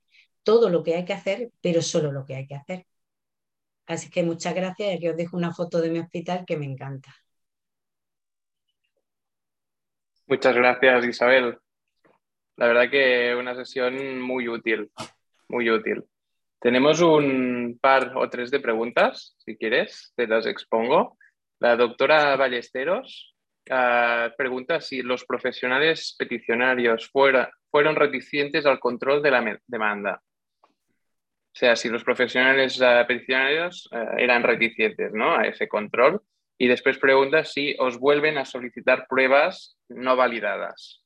[0.44, 2.86] todo lo que hay que hacer, pero solo lo que hay que hacer.
[3.86, 7.12] Así que muchas gracias aquí os dejo una foto de mi hospital que me encanta.
[10.26, 11.58] Muchas gracias, Isabel.
[12.54, 14.92] La verdad que una sesión muy útil,
[15.48, 16.04] muy útil.
[16.60, 21.18] Tenemos un par o tres de preguntas, si quieres, te las expongo.
[21.58, 23.34] La doctora Ballesteros
[23.70, 30.22] ah, pregunta si los profesionales peticionarios fueron reticentes al control de la demanda.
[30.62, 35.34] O sea, si los profesionales ah, peticionarios ah, eran reticentes ¿no?
[35.36, 36.22] a ese control.
[36.58, 41.02] Y después pregunta si os vuelven a solicitar pruebas no validadas.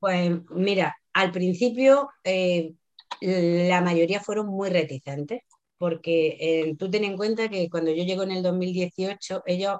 [0.00, 2.72] Pues mira, al principio eh,
[3.20, 5.42] la mayoría fueron muy reticentes,
[5.78, 9.78] porque eh, tú ten en cuenta que cuando yo llego en el 2018, ellos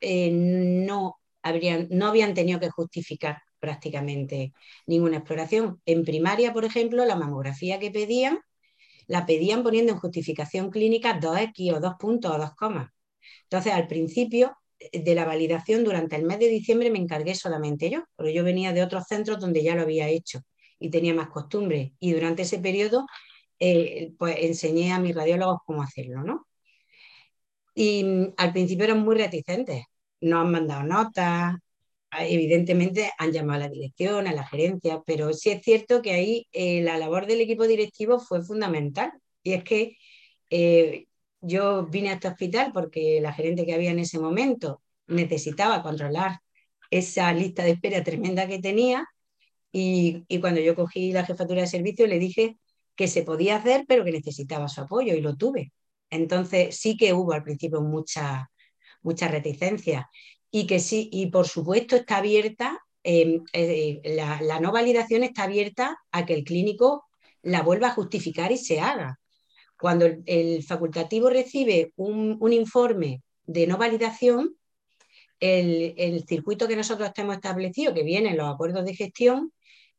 [0.00, 4.52] eh, no, habrían, no habían tenido que justificar prácticamente
[4.86, 5.80] ninguna exploración.
[5.86, 8.38] En primaria, por ejemplo, la mamografía que pedían,
[9.06, 12.90] la pedían poniendo en justificación clínica 2X o 2 puntos o 2 comas.
[13.44, 14.56] Entonces, al principio,
[14.92, 18.72] de la validación durante el mes de diciembre me encargué solamente yo, porque yo venía
[18.72, 20.40] de otros centros donde ya lo había hecho
[20.78, 21.94] y tenía más costumbre.
[21.98, 23.06] Y durante ese periodo,
[23.58, 26.45] eh, pues enseñé a mis radiólogos cómo hacerlo, ¿no?
[27.76, 29.84] Y mm, al principio eran muy reticentes,
[30.20, 31.56] no han mandado notas,
[32.18, 36.46] evidentemente han llamado a la dirección, a la gerencia, pero sí es cierto que ahí
[36.52, 39.12] eh, la labor del equipo directivo fue fundamental.
[39.42, 39.96] Y es que
[40.50, 41.06] eh,
[41.40, 46.40] yo vine a este hospital porque la gerente que había en ese momento necesitaba controlar
[46.90, 49.06] esa lista de espera tremenda que tenía
[49.72, 52.56] y, cuando yo cogí la jefatura de servicio le dije
[52.94, 55.72] que se podía hacer pero que necesitaba su apoyo y lo tuve.
[56.10, 58.50] Entonces sí que hubo al principio mucha,
[59.02, 60.08] mucha reticencia
[60.50, 65.44] y que sí, y por supuesto está abierta, em, eh, la, la no validación está
[65.44, 67.06] abierta a que el clínico
[67.42, 69.20] la vuelva a justificar y se haga.
[69.78, 74.56] Cuando el, facultativo recibe un, informe de no validación,
[75.38, 79.52] el, circuito que nosotros tenemos establecido, que viene en los acuerdos de gestión,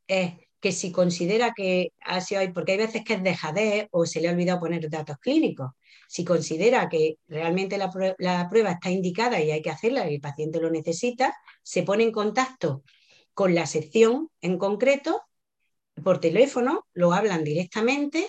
[0.06, 4.20] es que si considera que ha sido, porque hay veces que es dejadez o se
[4.20, 5.70] le ha olvidado poner datos clínicos,
[6.08, 10.58] si considera que realmente la, prueba está indicada y hay que hacerla y el paciente
[10.58, 12.82] lo necesita, se pone en contacto
[13.34, 15.20] con la sección en concreto
[16.02, 18.26] por teléfono, lo hablan directamente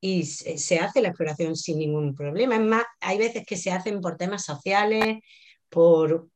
[0.00, 2.54] y se, hace la exploración sin ningún problema.
[2.54, 5.18] Es más, hay veces que se hacen por temas sociales,
[5.68, 6.28] por,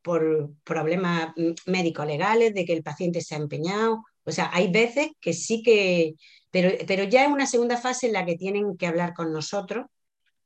[0.64, 1.32] problemas
[1.66, 4.02] médico-legales, de que el paciente se ha empeñado.
[4.24, 6.14] O sea, hay veces que sí que,
[6.50, 9.86] pero, pero ya es una segunda fase en la que tienen que hablar con nosotros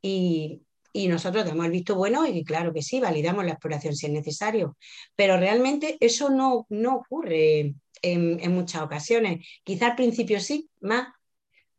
[0.07, 4.13] y, nosotros damos el visto bueno y claro que sí, validamos la exploración si es
[4.13, 4.77] necesario.
[5.15, 9.47] Pero realmente eso no, no ocurre en, muchas ocasiones.
[9.63, 11.09] Quizá al principio sí, más,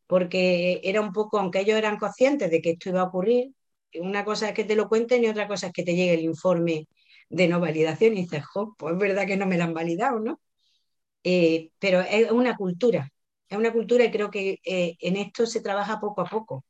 [0.08, 3.54] porque era un poco, aunque ellos eran conscientes de que esto iba a ocurrir,
[3.96, 6.22] una cosa es que te lo cuenten y otra cosa es que te llegue el
[6.22, 6.88] informe
[7.30, 10.20] de no validación y dices, jo, pues es verdad que no me lo han validado,
[10.20, 10.40] ¿no?
[11.24, 13.12] Eh, pero es una cultura,
[13.50, 16.64] es una cultura y creo que eh, en esto se trabaja poco a poco.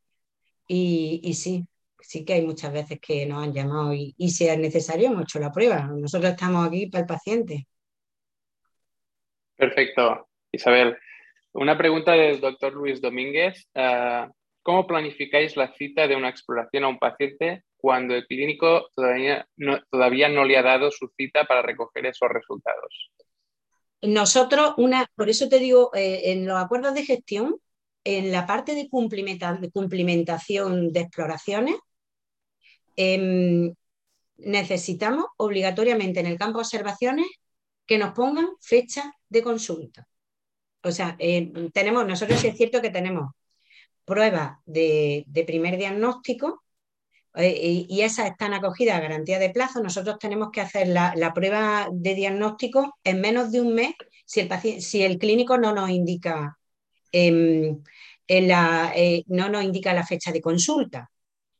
[0.67, 1.65] Y, y, sí,
[1.99, 5.23] sí que hay muchas veces que nos han llamado y, y si es necesario hemos
[5.23, 5.87] hecho la prueba.
[5.87, 7.67] Nosotros estamos aquí para el paciente.
[9.55, 10.97] Perfecto, Isabel.
[11.53, 13.67] Una pregunta del doctor Luis Domínguez.
[13.73, 19.47] Uh, ¿Cómo planificáis la cita de una exploración a un paciente cuando el clínico todavía
[19.55, 23.11] no, todavía no le ha dado su cita para recoger esos resultados?
[24.01, 27.55] Nosotros, una, por eso te digo, eh, en los acuerdos de gestión,
[28.03, 31.75] en la parte de, cumplimenta, de cumplimentación de exploraciones,
[32.95, 33.73] eh,
[34.37, 37.27] necesitamos obligatoriamente en el campo de observaciones
[37.85, 40.07] que nos pongan fecha de consulta.
[40.83, 43.31] O sea, eh, tenemos, nosotros sí es cierto que tenemos
[44.05, 46.63] pruebas de, primer diagnóstico
[47.35, 49.81] eh, y esas están acogidas a garantía de plazo.
[49.81, 53.93] Nosotros tenemos que hacer la, prueba de diagnóstico en menos de un mes
[54.25, 56.57] si el clínico no nos indica
[58.27, 61.09] la, eh, no nos indica la fecha de consulta.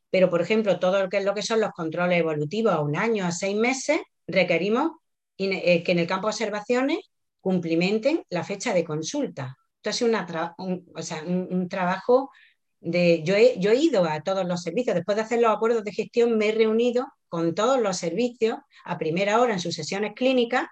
[0.10, 3.56] Pero, por ejemplo, todo lo que, son los controles evolutivos a un año, a seis
[3.56, 4.92] meses, requerimos
[5.38, 7.00] eh, que en el campo de observaciones
[7.42, 9.58] cumplimenten la fecha de consulta.
[9.78, 12.32] Esto es una un, o sea, un, un, trabajo
[12.80, 13.22] de...
[13.24, 15.94] Yo he, yo he ido a todos los servicios, después de hacer los acuerdos de
[15.94, 20.68] gestión me he reunido con todos los servicios a primera hora en sus sesiones clínicas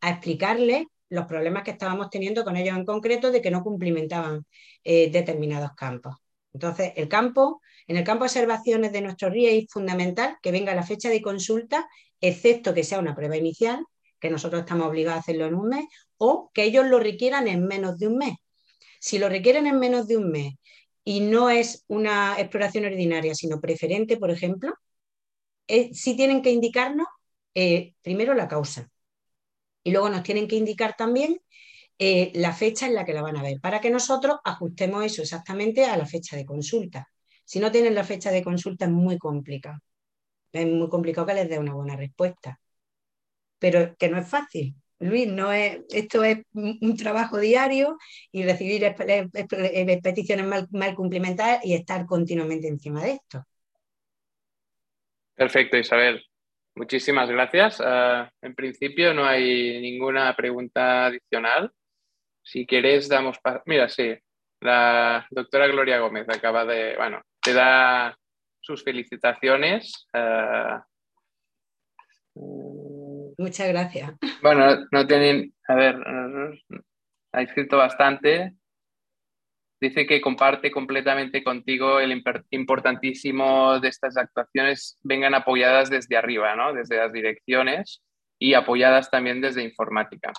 [0.00, 4.46] a explicarles los problemas que estábamos teniendo con ellos en concreto de que no cumplimentaban
[4.82, 6.16] eh, determinados campos.
[6.52, 10.74] Entonces, el campo, en el campo de observaciones de nuestro RIE es fundamental que venga
[10.74, 11.88] la fecha de consulta,
[12.20, 13.84] excepto que sea una prueba inicial,
[14.20, 15.86] que nosotros estamos obligados a hacerlo en un mes,
[16.16, 18.34] o que ellos lo requieran en menos de un mes.
[19.00, 20.54] Si lo requieren en menos de un mes
[21.04, 24.74] y no es una exploración ordinaria, sino preferente, por ejemplo,
[25.68, 27.06] eh, sí tienen que indicarnos
[27.54, 28.90] eh, primero la causa
[29.84, 31.40] y luego nos tienen que indicar también
[31.98, 35.22] eh, la fecha en la que la van a ver, para que nosotros ajustemos eso
[35.22, 37.08] exactamente a la fecha de consulta.
[37.44, 39.78] Si no tienen la fecha de consulta es muy complicado.
[40.52, 42.58] Es muy complicado que les dé una buena respuesta
[43.64, 44.74] pero que no es fácil.
[44.98, 47.96] Luis, no es, esto es un trabajo diario
[48.30, 48.94] y recibir
[50.02, 53.46] peticiones mal, mal cumplimentadas y estar continuamente encima de esto.
[55.34, 56.22] Perfecto, Isabel.
[56.76, 57.80] Muchísimas gracias.
[57.80, 61.70] Uh, en principio no hay ninguna pregunta adicional.
[62.42, 63.62] Si quieres, damos paso.
[63.66, 64.14] Mira, sí,
[64.60, 68.16] la doctora Gloria Gómez acaba de, bueno, te da
[68.60, 70.08] sus felicitaciones.
[70.12, 70.80] Uh,
[73.38, 74.12] Muchas gracias.
[74.42, 75.96] Bueno, no tienen, a ver,
[77.32, 78.54] ha escrito bastante.
[79.84, 86.72] Dice que comparte completamente contigo el importantísimo de estas actuaciones vengan apoyadas desde arriba, ¿no?
[86.72, 88.02] desde las direcciones
[88.38, 90.32] y apoyadas también desde informática.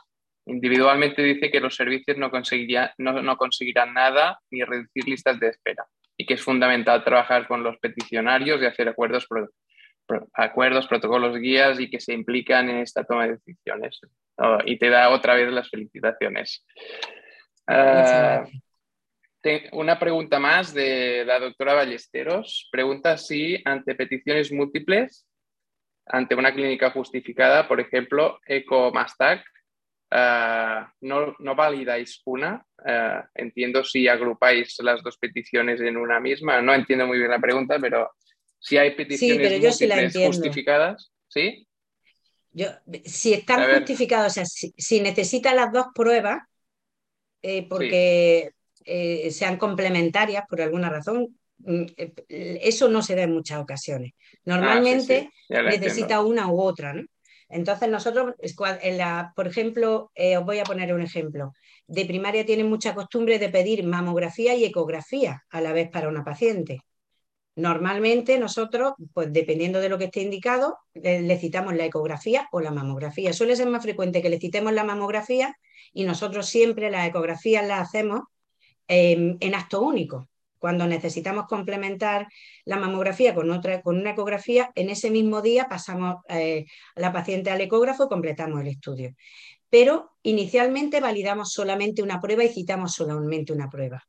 [0.48, 2.32] Individualmente dice que los servicios no,
[2.98, 5.86] no, no conseguirán nada ni reducir listas de espera
[6.18, 9.28] y que es fundamental trabajar con los peticionarios y hacer acuerdos
[10.34, 14.02] acuerdos, protocolos, guías y que se implican en esta toma de decisiones.
[14.38, 16.66] Oh, y te da otra vez las felicitaciones.
[17.68, 18.48] Uh,
[19.74, 22.68] una pregunta más de la doctora Ballesteros.
[22.72, 25.28] Pregunta si ante peticiones múltiples,
[26.06, 29.44] ante una clínica justificada, por ejemplo, ECO-MASTAC,
[30.12, 32.66] uh, no, no, validáis una.
[32.78, 36.62] Uh, entiendo si agrupáis las dos peticiones en una misma.
[36.62, 38.12] No entiendo muy bien la pregunta, pero
[38.60, 41.68] si hay peticiones sí, pero yo sí la justificadas, ¿sí?
[42.52, 42.68] Yo,
[43.04, 46.40] si están justificadas, o sea, si, si necesita las dos pruebas,
[47.42, 48.65] eh, porque sí.
[48.86, 54.14] Eh, sean complementarias por alguna razón, mm, eh, eso no se da en muchas ocasiones.
[54.46, 57.04] Normalmente ah, sí, necesita una u otra, ¿no?
[57.50, 58.36] Entonces nosotros,
[58.82, 61.54] en la, por ejemplo, eh, os voy a poner un ejemplo.
[61.88, 66.24] De primaria tienen mucha costumbre de pedir mamografía y ecografía a la vez para una
[66.24, 66.82] paciente.
[67.56, 72.72] Normalmente nosotros, pues dependiendo de lo que esté indicado, le, citamos la ecografía o la
[72.72, 73.32] mamografía.
[73.32, 75.56] Suele ser más frecuente que le citemos la mamografía
[75.94, 78.22] y nosotros siempre las ecografías las hacemos
[78.88, 80.28] en acto único.
[80.66, 82.28] Cuando necesitamos complementar
[82.64, 86.66] la mamografía con, otra, con una ecografía, en ese mismo día pasamos eh,
[86.96, 89.16] a la paciente al ecógrafo y completamos el estudio.
[89.70, 94.04] Pero inicialmente validamos solamente una prueba y citamos solamente una prueba.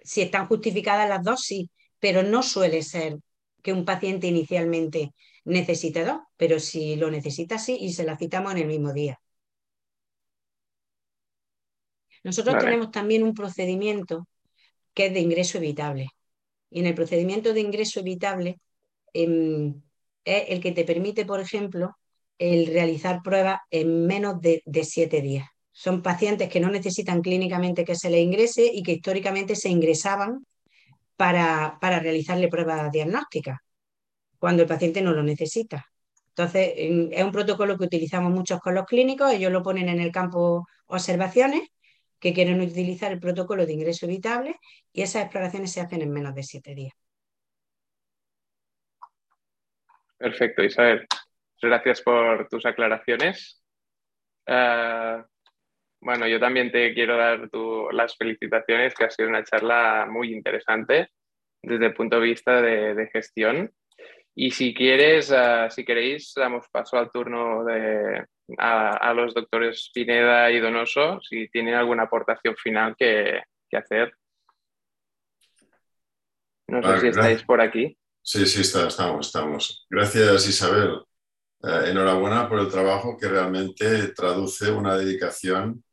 [0.00, 3.16] Si están justificadas las dos, sí, pero no suele ser
[3.62, 5.14] que un paciente inicialmente
[5.44, 9.18] necesite dos, pero si lo necesita, sí, y se la citamos en el mismo día.
[12.26, 14.26] Nosotros tenemos también un procedimiento
[14.92, 16.08] que es de ingreso evitable.
[16.70, 18.58] Y en el procedimiento de ingreso evitable
[19.12, 19.80] em,
[20.24, 21.96] es el que te permite, por ejemplo,
[22.36, 25.46] el realizar pruebas en menos de, siete días.
[25.70, 30.44] Son pacientes que no necesitan clínicamente que se les ingrese y que históricamente se ingresaban
[31.14, 33.60] para, para realizarle pruebas diagnósticas
[34.40, 35.86] cuando el paciente no lo necesita.
[36.30, 40.10] Entonces, es un protocolo que utilizamos muchos con los clínicos, ellos lo ponen en el
[40.10, 41.62] campo observaciones
[42.18, 44.56] que quieren utilizar el protocolo de ingreso evitable
[44.92, 46.94] y esas exploraciones se hacen en menos de siete días.
[50.18, 51.06] Perfecto, Isabel.
[51.60, 53.62] Gracias por tus aclaraciones.
[54.46, 55.22] Eh,
[56.00, 57.48] bueno, yo también te quiero dar
[57.92, 61.10] las felicitaciones, que ha sido una charla muy interesante
[61.62, 63.72] desde el punto de vista de gestión.
[64.38, 68.26] Y si quieres, uh, si queréis, damos paso al turno de,
[68.58, 73.42] a, los doctores Pineda y Donoso, si tienen alguna aportación final que,
[73.72, 74.14] hacer.
[76.68, 77.98] No sé si estáis por aquí.
[78.22, 79.86] Sí, sí, estamos, estamos.
[79.90, 81.02] Gracias, Isabel.
[81.62, 85.84] Eh, enhorabuena por el trabajo que realmente traduce una dedicación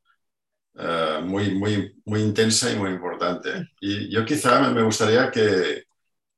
[0.75, 3.69] eh, muy, muy, muy intensa y muy importante.
[3.81, 5.83] Y yo quizá me gustaría que,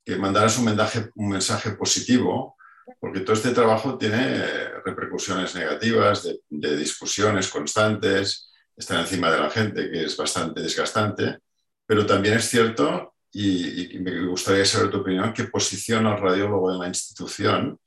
[0.04, 2.55] que mandaras un mensaje, un mensaje positivo,
[3.00, 4.44] porque todo este trabajo tiene
[4.84, 11.38] repercusiones negativas, de, discusiones constantes, estar encima de la gente, que es bastante desgastante,
[11.86, 16.78] pero también es cierto, y, me gustaría saber tu opinión, que posiciona al radiólogo en
[16.78, 17.78] la institución,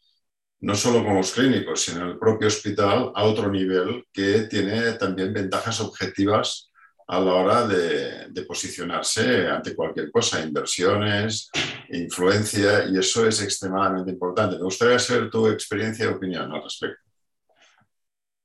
[0.62, 4.94] no solo con los clínicos, sino en el propio hospital, a otro nivel que tiene
[4.94, 6.69] también ventajas objetivas
[7.10, 11.50] a la hora de, posicionarse ante cualquier cosa, inversiones,
[11.90, 14.58] influencia, y eso es extremadamente importante.
[14.58, 17.02] Me gustaría saber tu experiencia y opinión al respecto.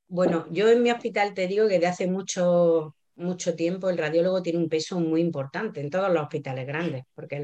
[0.09, 4.43] Bueno, yo en mi hospital te digo que de hace mucho, mucho tiempo el radiólogo
[4.43, 7.43] tiene un peso muy importante en todos los hospitales grandes, porque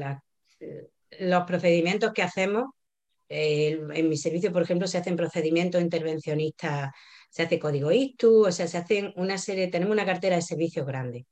[1.19, 2.65] los procedimientos que hacemos,
[3.29, 6.91] eh, en mi servicio, por ejemplo, se hacen procedimientos intervencionistas
[7.31, 10.85] se hace código ISTU, o sea, se hacen una serie, tenemos una cartera de servicios
[10.85, 11.25] grande.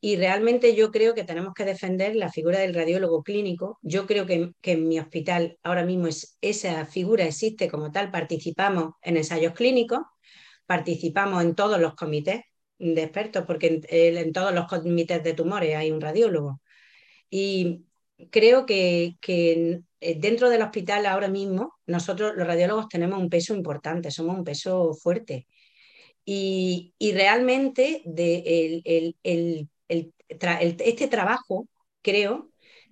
[0.00, 3.78] Y realmente yo creo que tenemos que defender la figura del radiólogo clínico.
[3.82, 8.10] Yo creo que, en mi hospital ahora mismo es, esa figura existe como tal.
[8.10, 10.00] Participamos en ensayos clínicos,
[10.66, 12.42] participamos en todos los comités
[12.78, 16.60] de expertos, porque en, en todos los comités de tumores hay un radiólogo.
[17.30, 17.86] Y
[18.30, 19.80] creo que, eh,
[20.18, 24.94] dentro del hospital ahora mismo nosotros los radiólogos tenemos un peso importante, somos un peso
[24.94, 25.46] fuerte.
[26.24, 28.02] Y, realmente
[29.88, 31.68] este trabajo
[32.02, 32.50] creo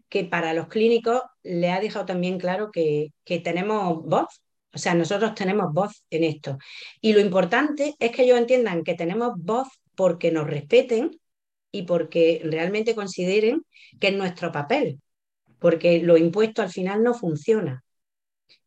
[0.09, 4.43] que para los clínicos le ha dejado también claro que, que tenemos voz,
[4.73, 6.59] o sea, nosotros tenemos voz en esto.
[7.01, 11.21] Y lo importante es que ellos entiendan que tenemos voz porque nos respeten
[11.73, 13.65] y porque realmente consideren
[14.01, 15.01] que es nuestro papel
[15.61, 17.85] porque lo impuesto al final no funciona.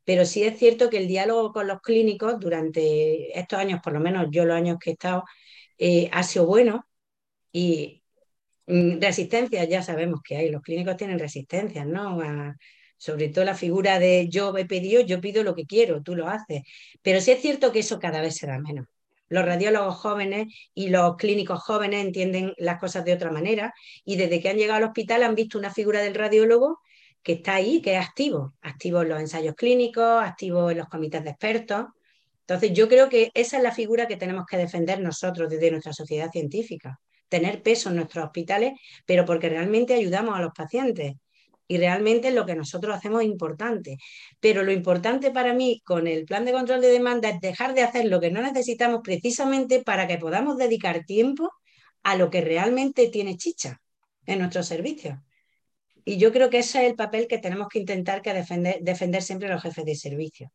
[0.05, 3.99] Pero sí es cierto que el diálogo con los clínicos durante estos años, por lo
[3.99, 5.23] menos yo los años que he estado,
[5.77, 6.85] eh, ha sido bueno
[7.51, 8.03] y
[8.67, 12.19] mm, resistencias ya sabemos que hay, los clínicos tienen resistencias, ¿no?
[12.97, 16.27] sobre todo la figura de yo he pedido, yo pido lo que quiero, tú lo
[16.29, 16.63] haces.
[17.01, 18.87] Pero sí es cierto que eso cada vez se da menos.
[19.33, 23.73] Los radiólogos jóvenes y los clínicos jóvenes entienden las cosas de otra manera
[24.05, 26.81] y desde que han llegado al hospital han visto una figura del radiólogo
[27.23, 31.23] que está ahí, que es activo, activo en los ensayos clínicos, activo en los comités
[31.23, 31.87] de expertos.
[32.41, 35.93] Entonces yo creo que esa es la figura que tenemos que defender nosotros desde nuestra
[35.93, 38.73] sociedad científica, tener peso en nuestros hospitales,
[39.03, 41.15] pero porque realmente ayudamos a los pacientes
[41.67, 43.97] y realmente lo que nosotros hacemos es importante.
[44.39, 47.81] Pero lo importante para mí con el plan de control de demanda es dejar de
[47.83, 51.51] hacer lo que no necesitamos precisamente para que podamos dedicar tiempo
[52.03, 53.81] a lo que realmente tiene chicha
[54.25, 55.17] en nuestros servicios.
[56.05, 59.21] Y yo creo que ese es el papel que tenemos que intentar que defender, defender
[59.21, 60.51] siempre los jefes de servicio,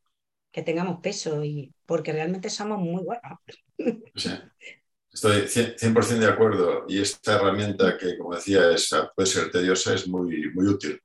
[0.53, 3.39] que tengamos peso y porque realmente somos muy buenos.
[5.19, 10.07] Estoy 100% de acuerdo y esta herramienta que, como decía, es, puede ser tediosa, es
[10.07, 11.01] muy, muy útil.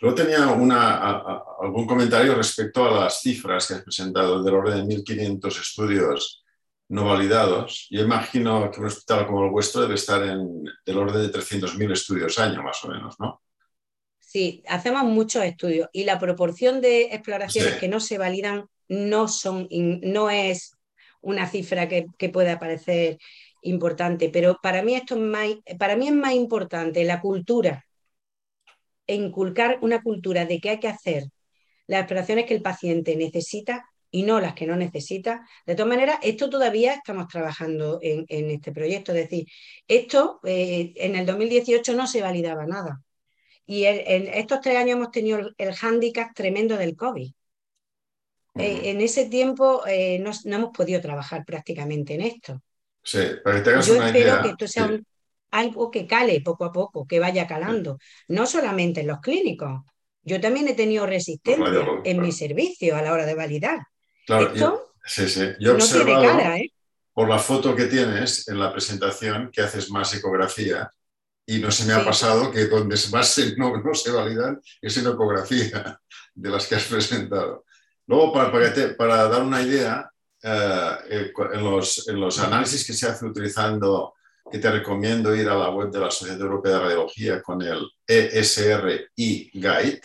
[0.00, 5.60] Luego tenía algún comentario respecto a las cifras que has presentado, del orden de 1.500
[5.60, 6.44] estudios
[6.88, 7.86] no validados.
[7.88, 11.92] Yo imagino que un hospital como el vuestro debe estar en del orden de 300.000
[11.92, 13.42] estudios año, más o menos, ¿no?
[14.18, 19.68] Sí, hacemos muchos estudios y la proporción de exploraciones que no se validan no, son,
[19.70, 20.76] no es
[21.20, 23.18] una cifra que, que pueda parecer
[23.62, 25.48] importante, pero para mí, esto es más,
[25.78, 27.84] para mí es más importante la cultura,
[29.06, 31.24] e inculcar una cultura de que hay que hacer
[31.86, 35.46] las exploraciones que el paciente necesita y no las que no necesita.
[35.66, 39.12] De todas maneras, esto todavía estamos trabajando en, este proyecto.
[39.12, 39.46] Es decir,
[39.88, 43.02] esto eh, en el 2018 no se validaba nada.
[43.66, 47.32] Y en estos tres años hemos tenido el, el hándicap tremendo del COVID.
[48.54, 52.62] Eh, en ese tiempo eh, no, hemos podido trabajar prácticamente en esto.
[53.02, 54.90] Sí, para que tengas Yo espero que esto sea
[55.50, 57.98] algo que cale poco a poco, que vaya calando,
[58.28, 59.82] no solamente en los clínicos.
[60.22, 63.80] Yo también he tenido resistencia en mi servicio a la hora de validar.
[64.24, 65.48] Claro, esto sí, sí.
[65.58, 66.72] yo no tiene cara, ¿eh?
[67.12, 70.90] por la foto que tienes en la presentación que haces más ecografía
[71.44, 75.08] y no se me ha pasado que donde más no, no se validan es en
[75.08, 76.00] ecografía
[76.34, 77.64] de las que has presentado.
[78.06, 80.10] Luego, para, dar una idea,
[80.42, 81.64] eh, eh, en,
[82.20, 84.14] los, análisis que se hace utilizando,
[84.50, 87.88] que te recomiendo ir a la web de la Sociedad Europea de Radiología con el
[88.06, 90.00] ESRI Guide,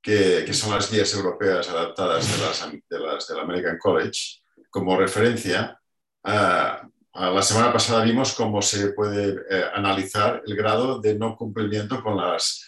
[0.00, 4.40] que, son las guías europeas adaptadas de las, de las del American College,
[4.70, 5.78] como referencia,
[6.24, 6.72] eh,
[7.12, 9.36] la semana pasada vimos cómo se puede
[9.74, 12.64] analizar el grado de no cumplimiento con las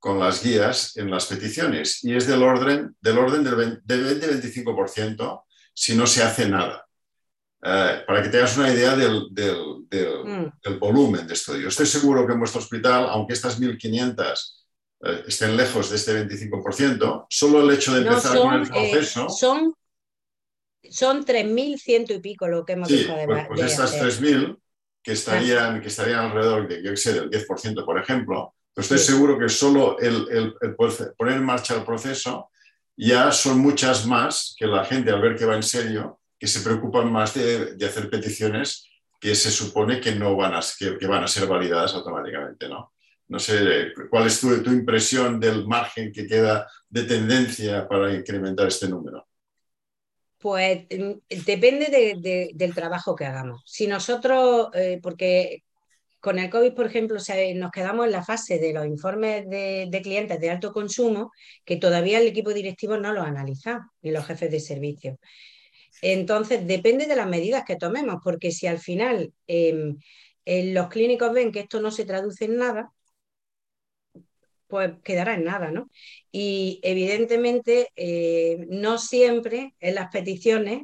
[0.00, 5.42] con las guías en las peticiones y es del orden del, orden del 20-25%
[5.80, 6.86] si no se hace nada.
[7.62, 10.52] Eh, para que tengas una idea del, del, mm.
[10.62, 11.68] del, volumen de estudio.
[11.68, 14.64] Estoy seguro que en vuestro hospital, aunque estas 1.500
[15.04, 19.30] eh, estén lejos de este 25%, solo el hecho de empezar con el eh, proceso...
[19.30, 19.74] son
[20.90, 24.58] son 3.100 y pico lo que hemos sí, de, pues, pues estas 3.000
[25.02, 29.48] que estarían, que estarían alrededor de, yo sé, del 10%, por ejemplo, estoy seguro que
[29.48, 30.54] solo el,
[31.16, 32.50] poner en marcha el proceso
[33.00, 36.60] ya son muchas más que la gente al ver que va en serio, que se
[36.60, 38.86] preocupan más de, hacer peticiones
[39.18, 42.92] que se supone que no van a, que, van a ser validadas automáticamente, ¿no?
[43.28, 48.66] No sé, ¿cuál es tu, tu, impresión del margen que queda de tendencia para incrementar
[48.66, 49.26] este número?
[50.38, 53.62] Pues mm, depende del trabajo que hagamos.
[53.64, 55.62] Si nosotros, eh, porque
[56.20, 60.38] con el COVID, por ejemplo, nos quedamos en la fase de los informes de, clientes
[60.40, 61.32] de alto consumo,
[61.64, 65.18] que todavía el equipo directivo no lo ha analizado, ni los jefes de servicio.
[66.02, 69.96] Entonces, depende de las medidas que tomemos, porque si al final em,
[70.46, 72.92] los clínicos ven que esto no se traduce en nada,
[74.66, 75.90] pues quedará en nada, ¿no?
[76.30, 80.82] Y evidentemente, eh, no siempre en las peticiones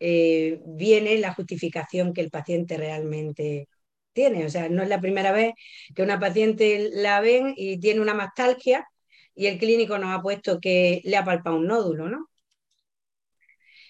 [0.00, 3.68] eh, viene la justificación que el paciente realmente
[4.14, 4.46] tiene.
[4.46, 5.54] O sea, no es la primera vez
[5.94, 8.86] que una paciente la ven y tiene una mastalgia
[9.34, 12.28] y el clínico nos ha puesto que le ha palpado un nódulo, ¿no?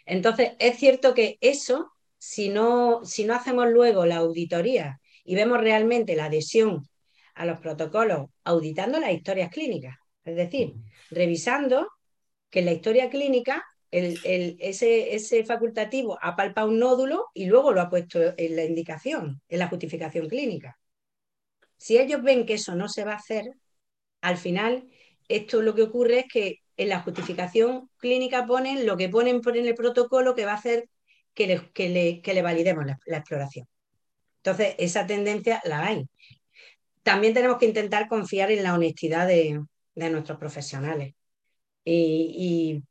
[0.07, 5.61] Entonces, es cierto que eso, si no, si no hacemos luego la auditoría y vemos
[5.61, 6.89] realmente la adhesión
[7.35, 10.75] a los protocolos, auditando las historias clínicas, es decir,
[11.11, 11.89] revisando
[12.51, 13.65] que la historia clínica
[13.95, 19.59] ese, facultativo ha palpado un nódulo y luego lo ha puesto en la indicación, en
[19.59, 20.79] la justificación clínica.
[21.77, 23.53] Si ellos ven que eso no se va a hacer,
[24.21, 24.89] al final
[25.29, 29.57] esto lo que ocurre es que en la justificación clínica ponen lo que ponen por
[29.57, 30.89] en el protocolo que va a hacer
[31.33, 31.71] que le,
[32.23, 33.69] que le, validemos la, exploración.
[34.39, 36.09] Entonces, esa tendencia la hay.
[37.03, 39.61] También tenemos que intentar confiar en la honestidad de,
[39.95, 41.15] nuestros profesionales.
[41.85, 42.83] y,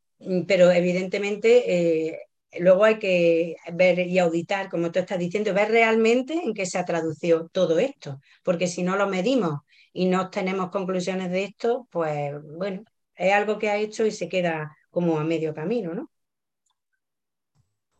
[0.47, 2.19] pero evidentemente eh,
[2.59, 6.77] luego hay que ver y auditar, como tú estás diciendo, ver realmente en qué se
[6.77, 9.61] ha traducido todo esto, porque si no lo medimos
[9.91, 12.83] y no tenemos conclusiones de esto, pues bueno,
[13.15, 16.11] es algo que ha hecho y se queda como a medio camino, ¿no?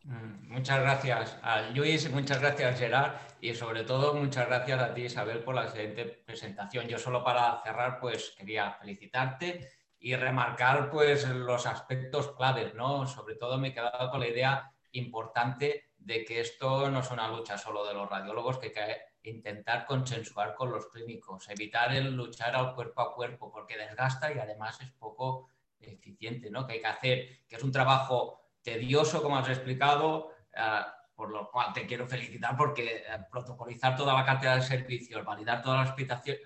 [0.03, 5.03] Mm, muchas gracias a Luis, muchas gracias Gerard y sobre todo muchas gracias a ti
[5.03, 6.87] Isabel por la excelente presentación.
[6.87, 9.69] Yo solo para cerrar pues quería felicitarte
[10.03, 13.07] y remarcar pues los aspectos claves, ¿no?
[13.07, 17.29] Sobre todo me he quedado con la idea importante de que esto no es una
[17.29, 22.13] lucha solo de los radiólogos, que hay que intentar consensuar con los clínicos, evitar el
[22.13, 25.47] luchar al cuerpo a cuerpo, porque desgasta y además es poco
[25.79, 26.67] eficiente, ¿no?
[26.67, 31.49] Que hay que hacer, que es un trabajo tedioso, como has explicado, ah, por lo
[31.51, 35.95] cual te quiero felicitar porque eh, protocolizar toda la cartera de servicios, validar todas las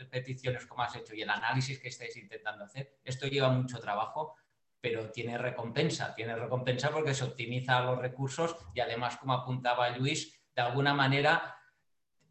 [0.10, 4.36] peticiones como has hecho y el análisis que estáis intentando hacer, esto lleva mucho trabajo,
[4.80, 10.40] pero tiene recompensa, tiene recompensa porque se optimiza los recursos y además, como apuntaba Luis,
[10.56, 11.56] de alguna manera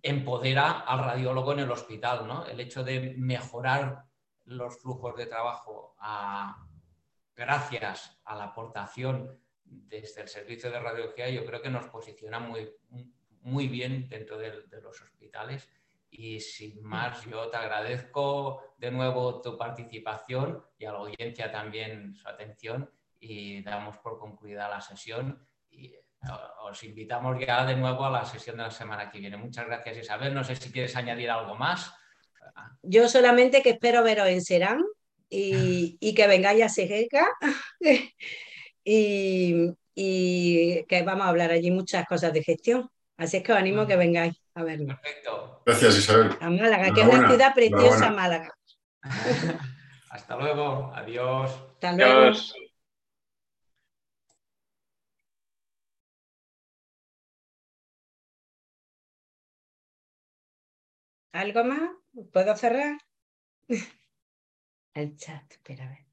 [0.03, 2.47] empodera al radiólogo en el hospital, ¿no?
[2.47, 4.05] El hecho de mejorar
[4.45, 5.97] los flujos de trabajo
[7.35, 12.71] gracias a la aportación desde el servicio de radiología, yo creo que nos posiciona muy,
[13.43, 15.69] muy bien dentro de, los hospitales.
[16.11, 22.15] Y sin más, yo te agradezco de nuevo tu participación y a la audiencia también
[22.15, 25.47] su atención y damos por concluida la sesión.
[25.71, 25.95] Y
[26.63, 29.37] os invitamos ya de nuevo a la sesión de la semana que viene.
[29.37, 30.33] Muchas gracias, Isabel.
[30.33, 31.93] No sé si quieres añadir algo más.
[32.83, 34.85] Yo solamente que espero veros en Serán
[35.29, 37.29] y, que vengáis a Segeca
[38.87, 42.89] y, y, que vamos a hablar allí muchas cosas de gestión.
[43.17, 44.97] Así es que os animo a que vengáis a vernos.
[45.01, 45.63] Perfecto.
[45.67, 46.37] Gracias, Isabel.
[46.41, 48.55] A Málaga, que es una ciudad preciosa, Málaga.
[50.11, 50.93] Hasta luego.
[50.95, 51.51] Adiós.
[51.75, 52.39] Hasta luego.
[61.33, 61.91] ¿Algo más?
[62.33, 62.99] ¿Puedo cerrar?
[64.95, 66.06] El chat, espera a ver.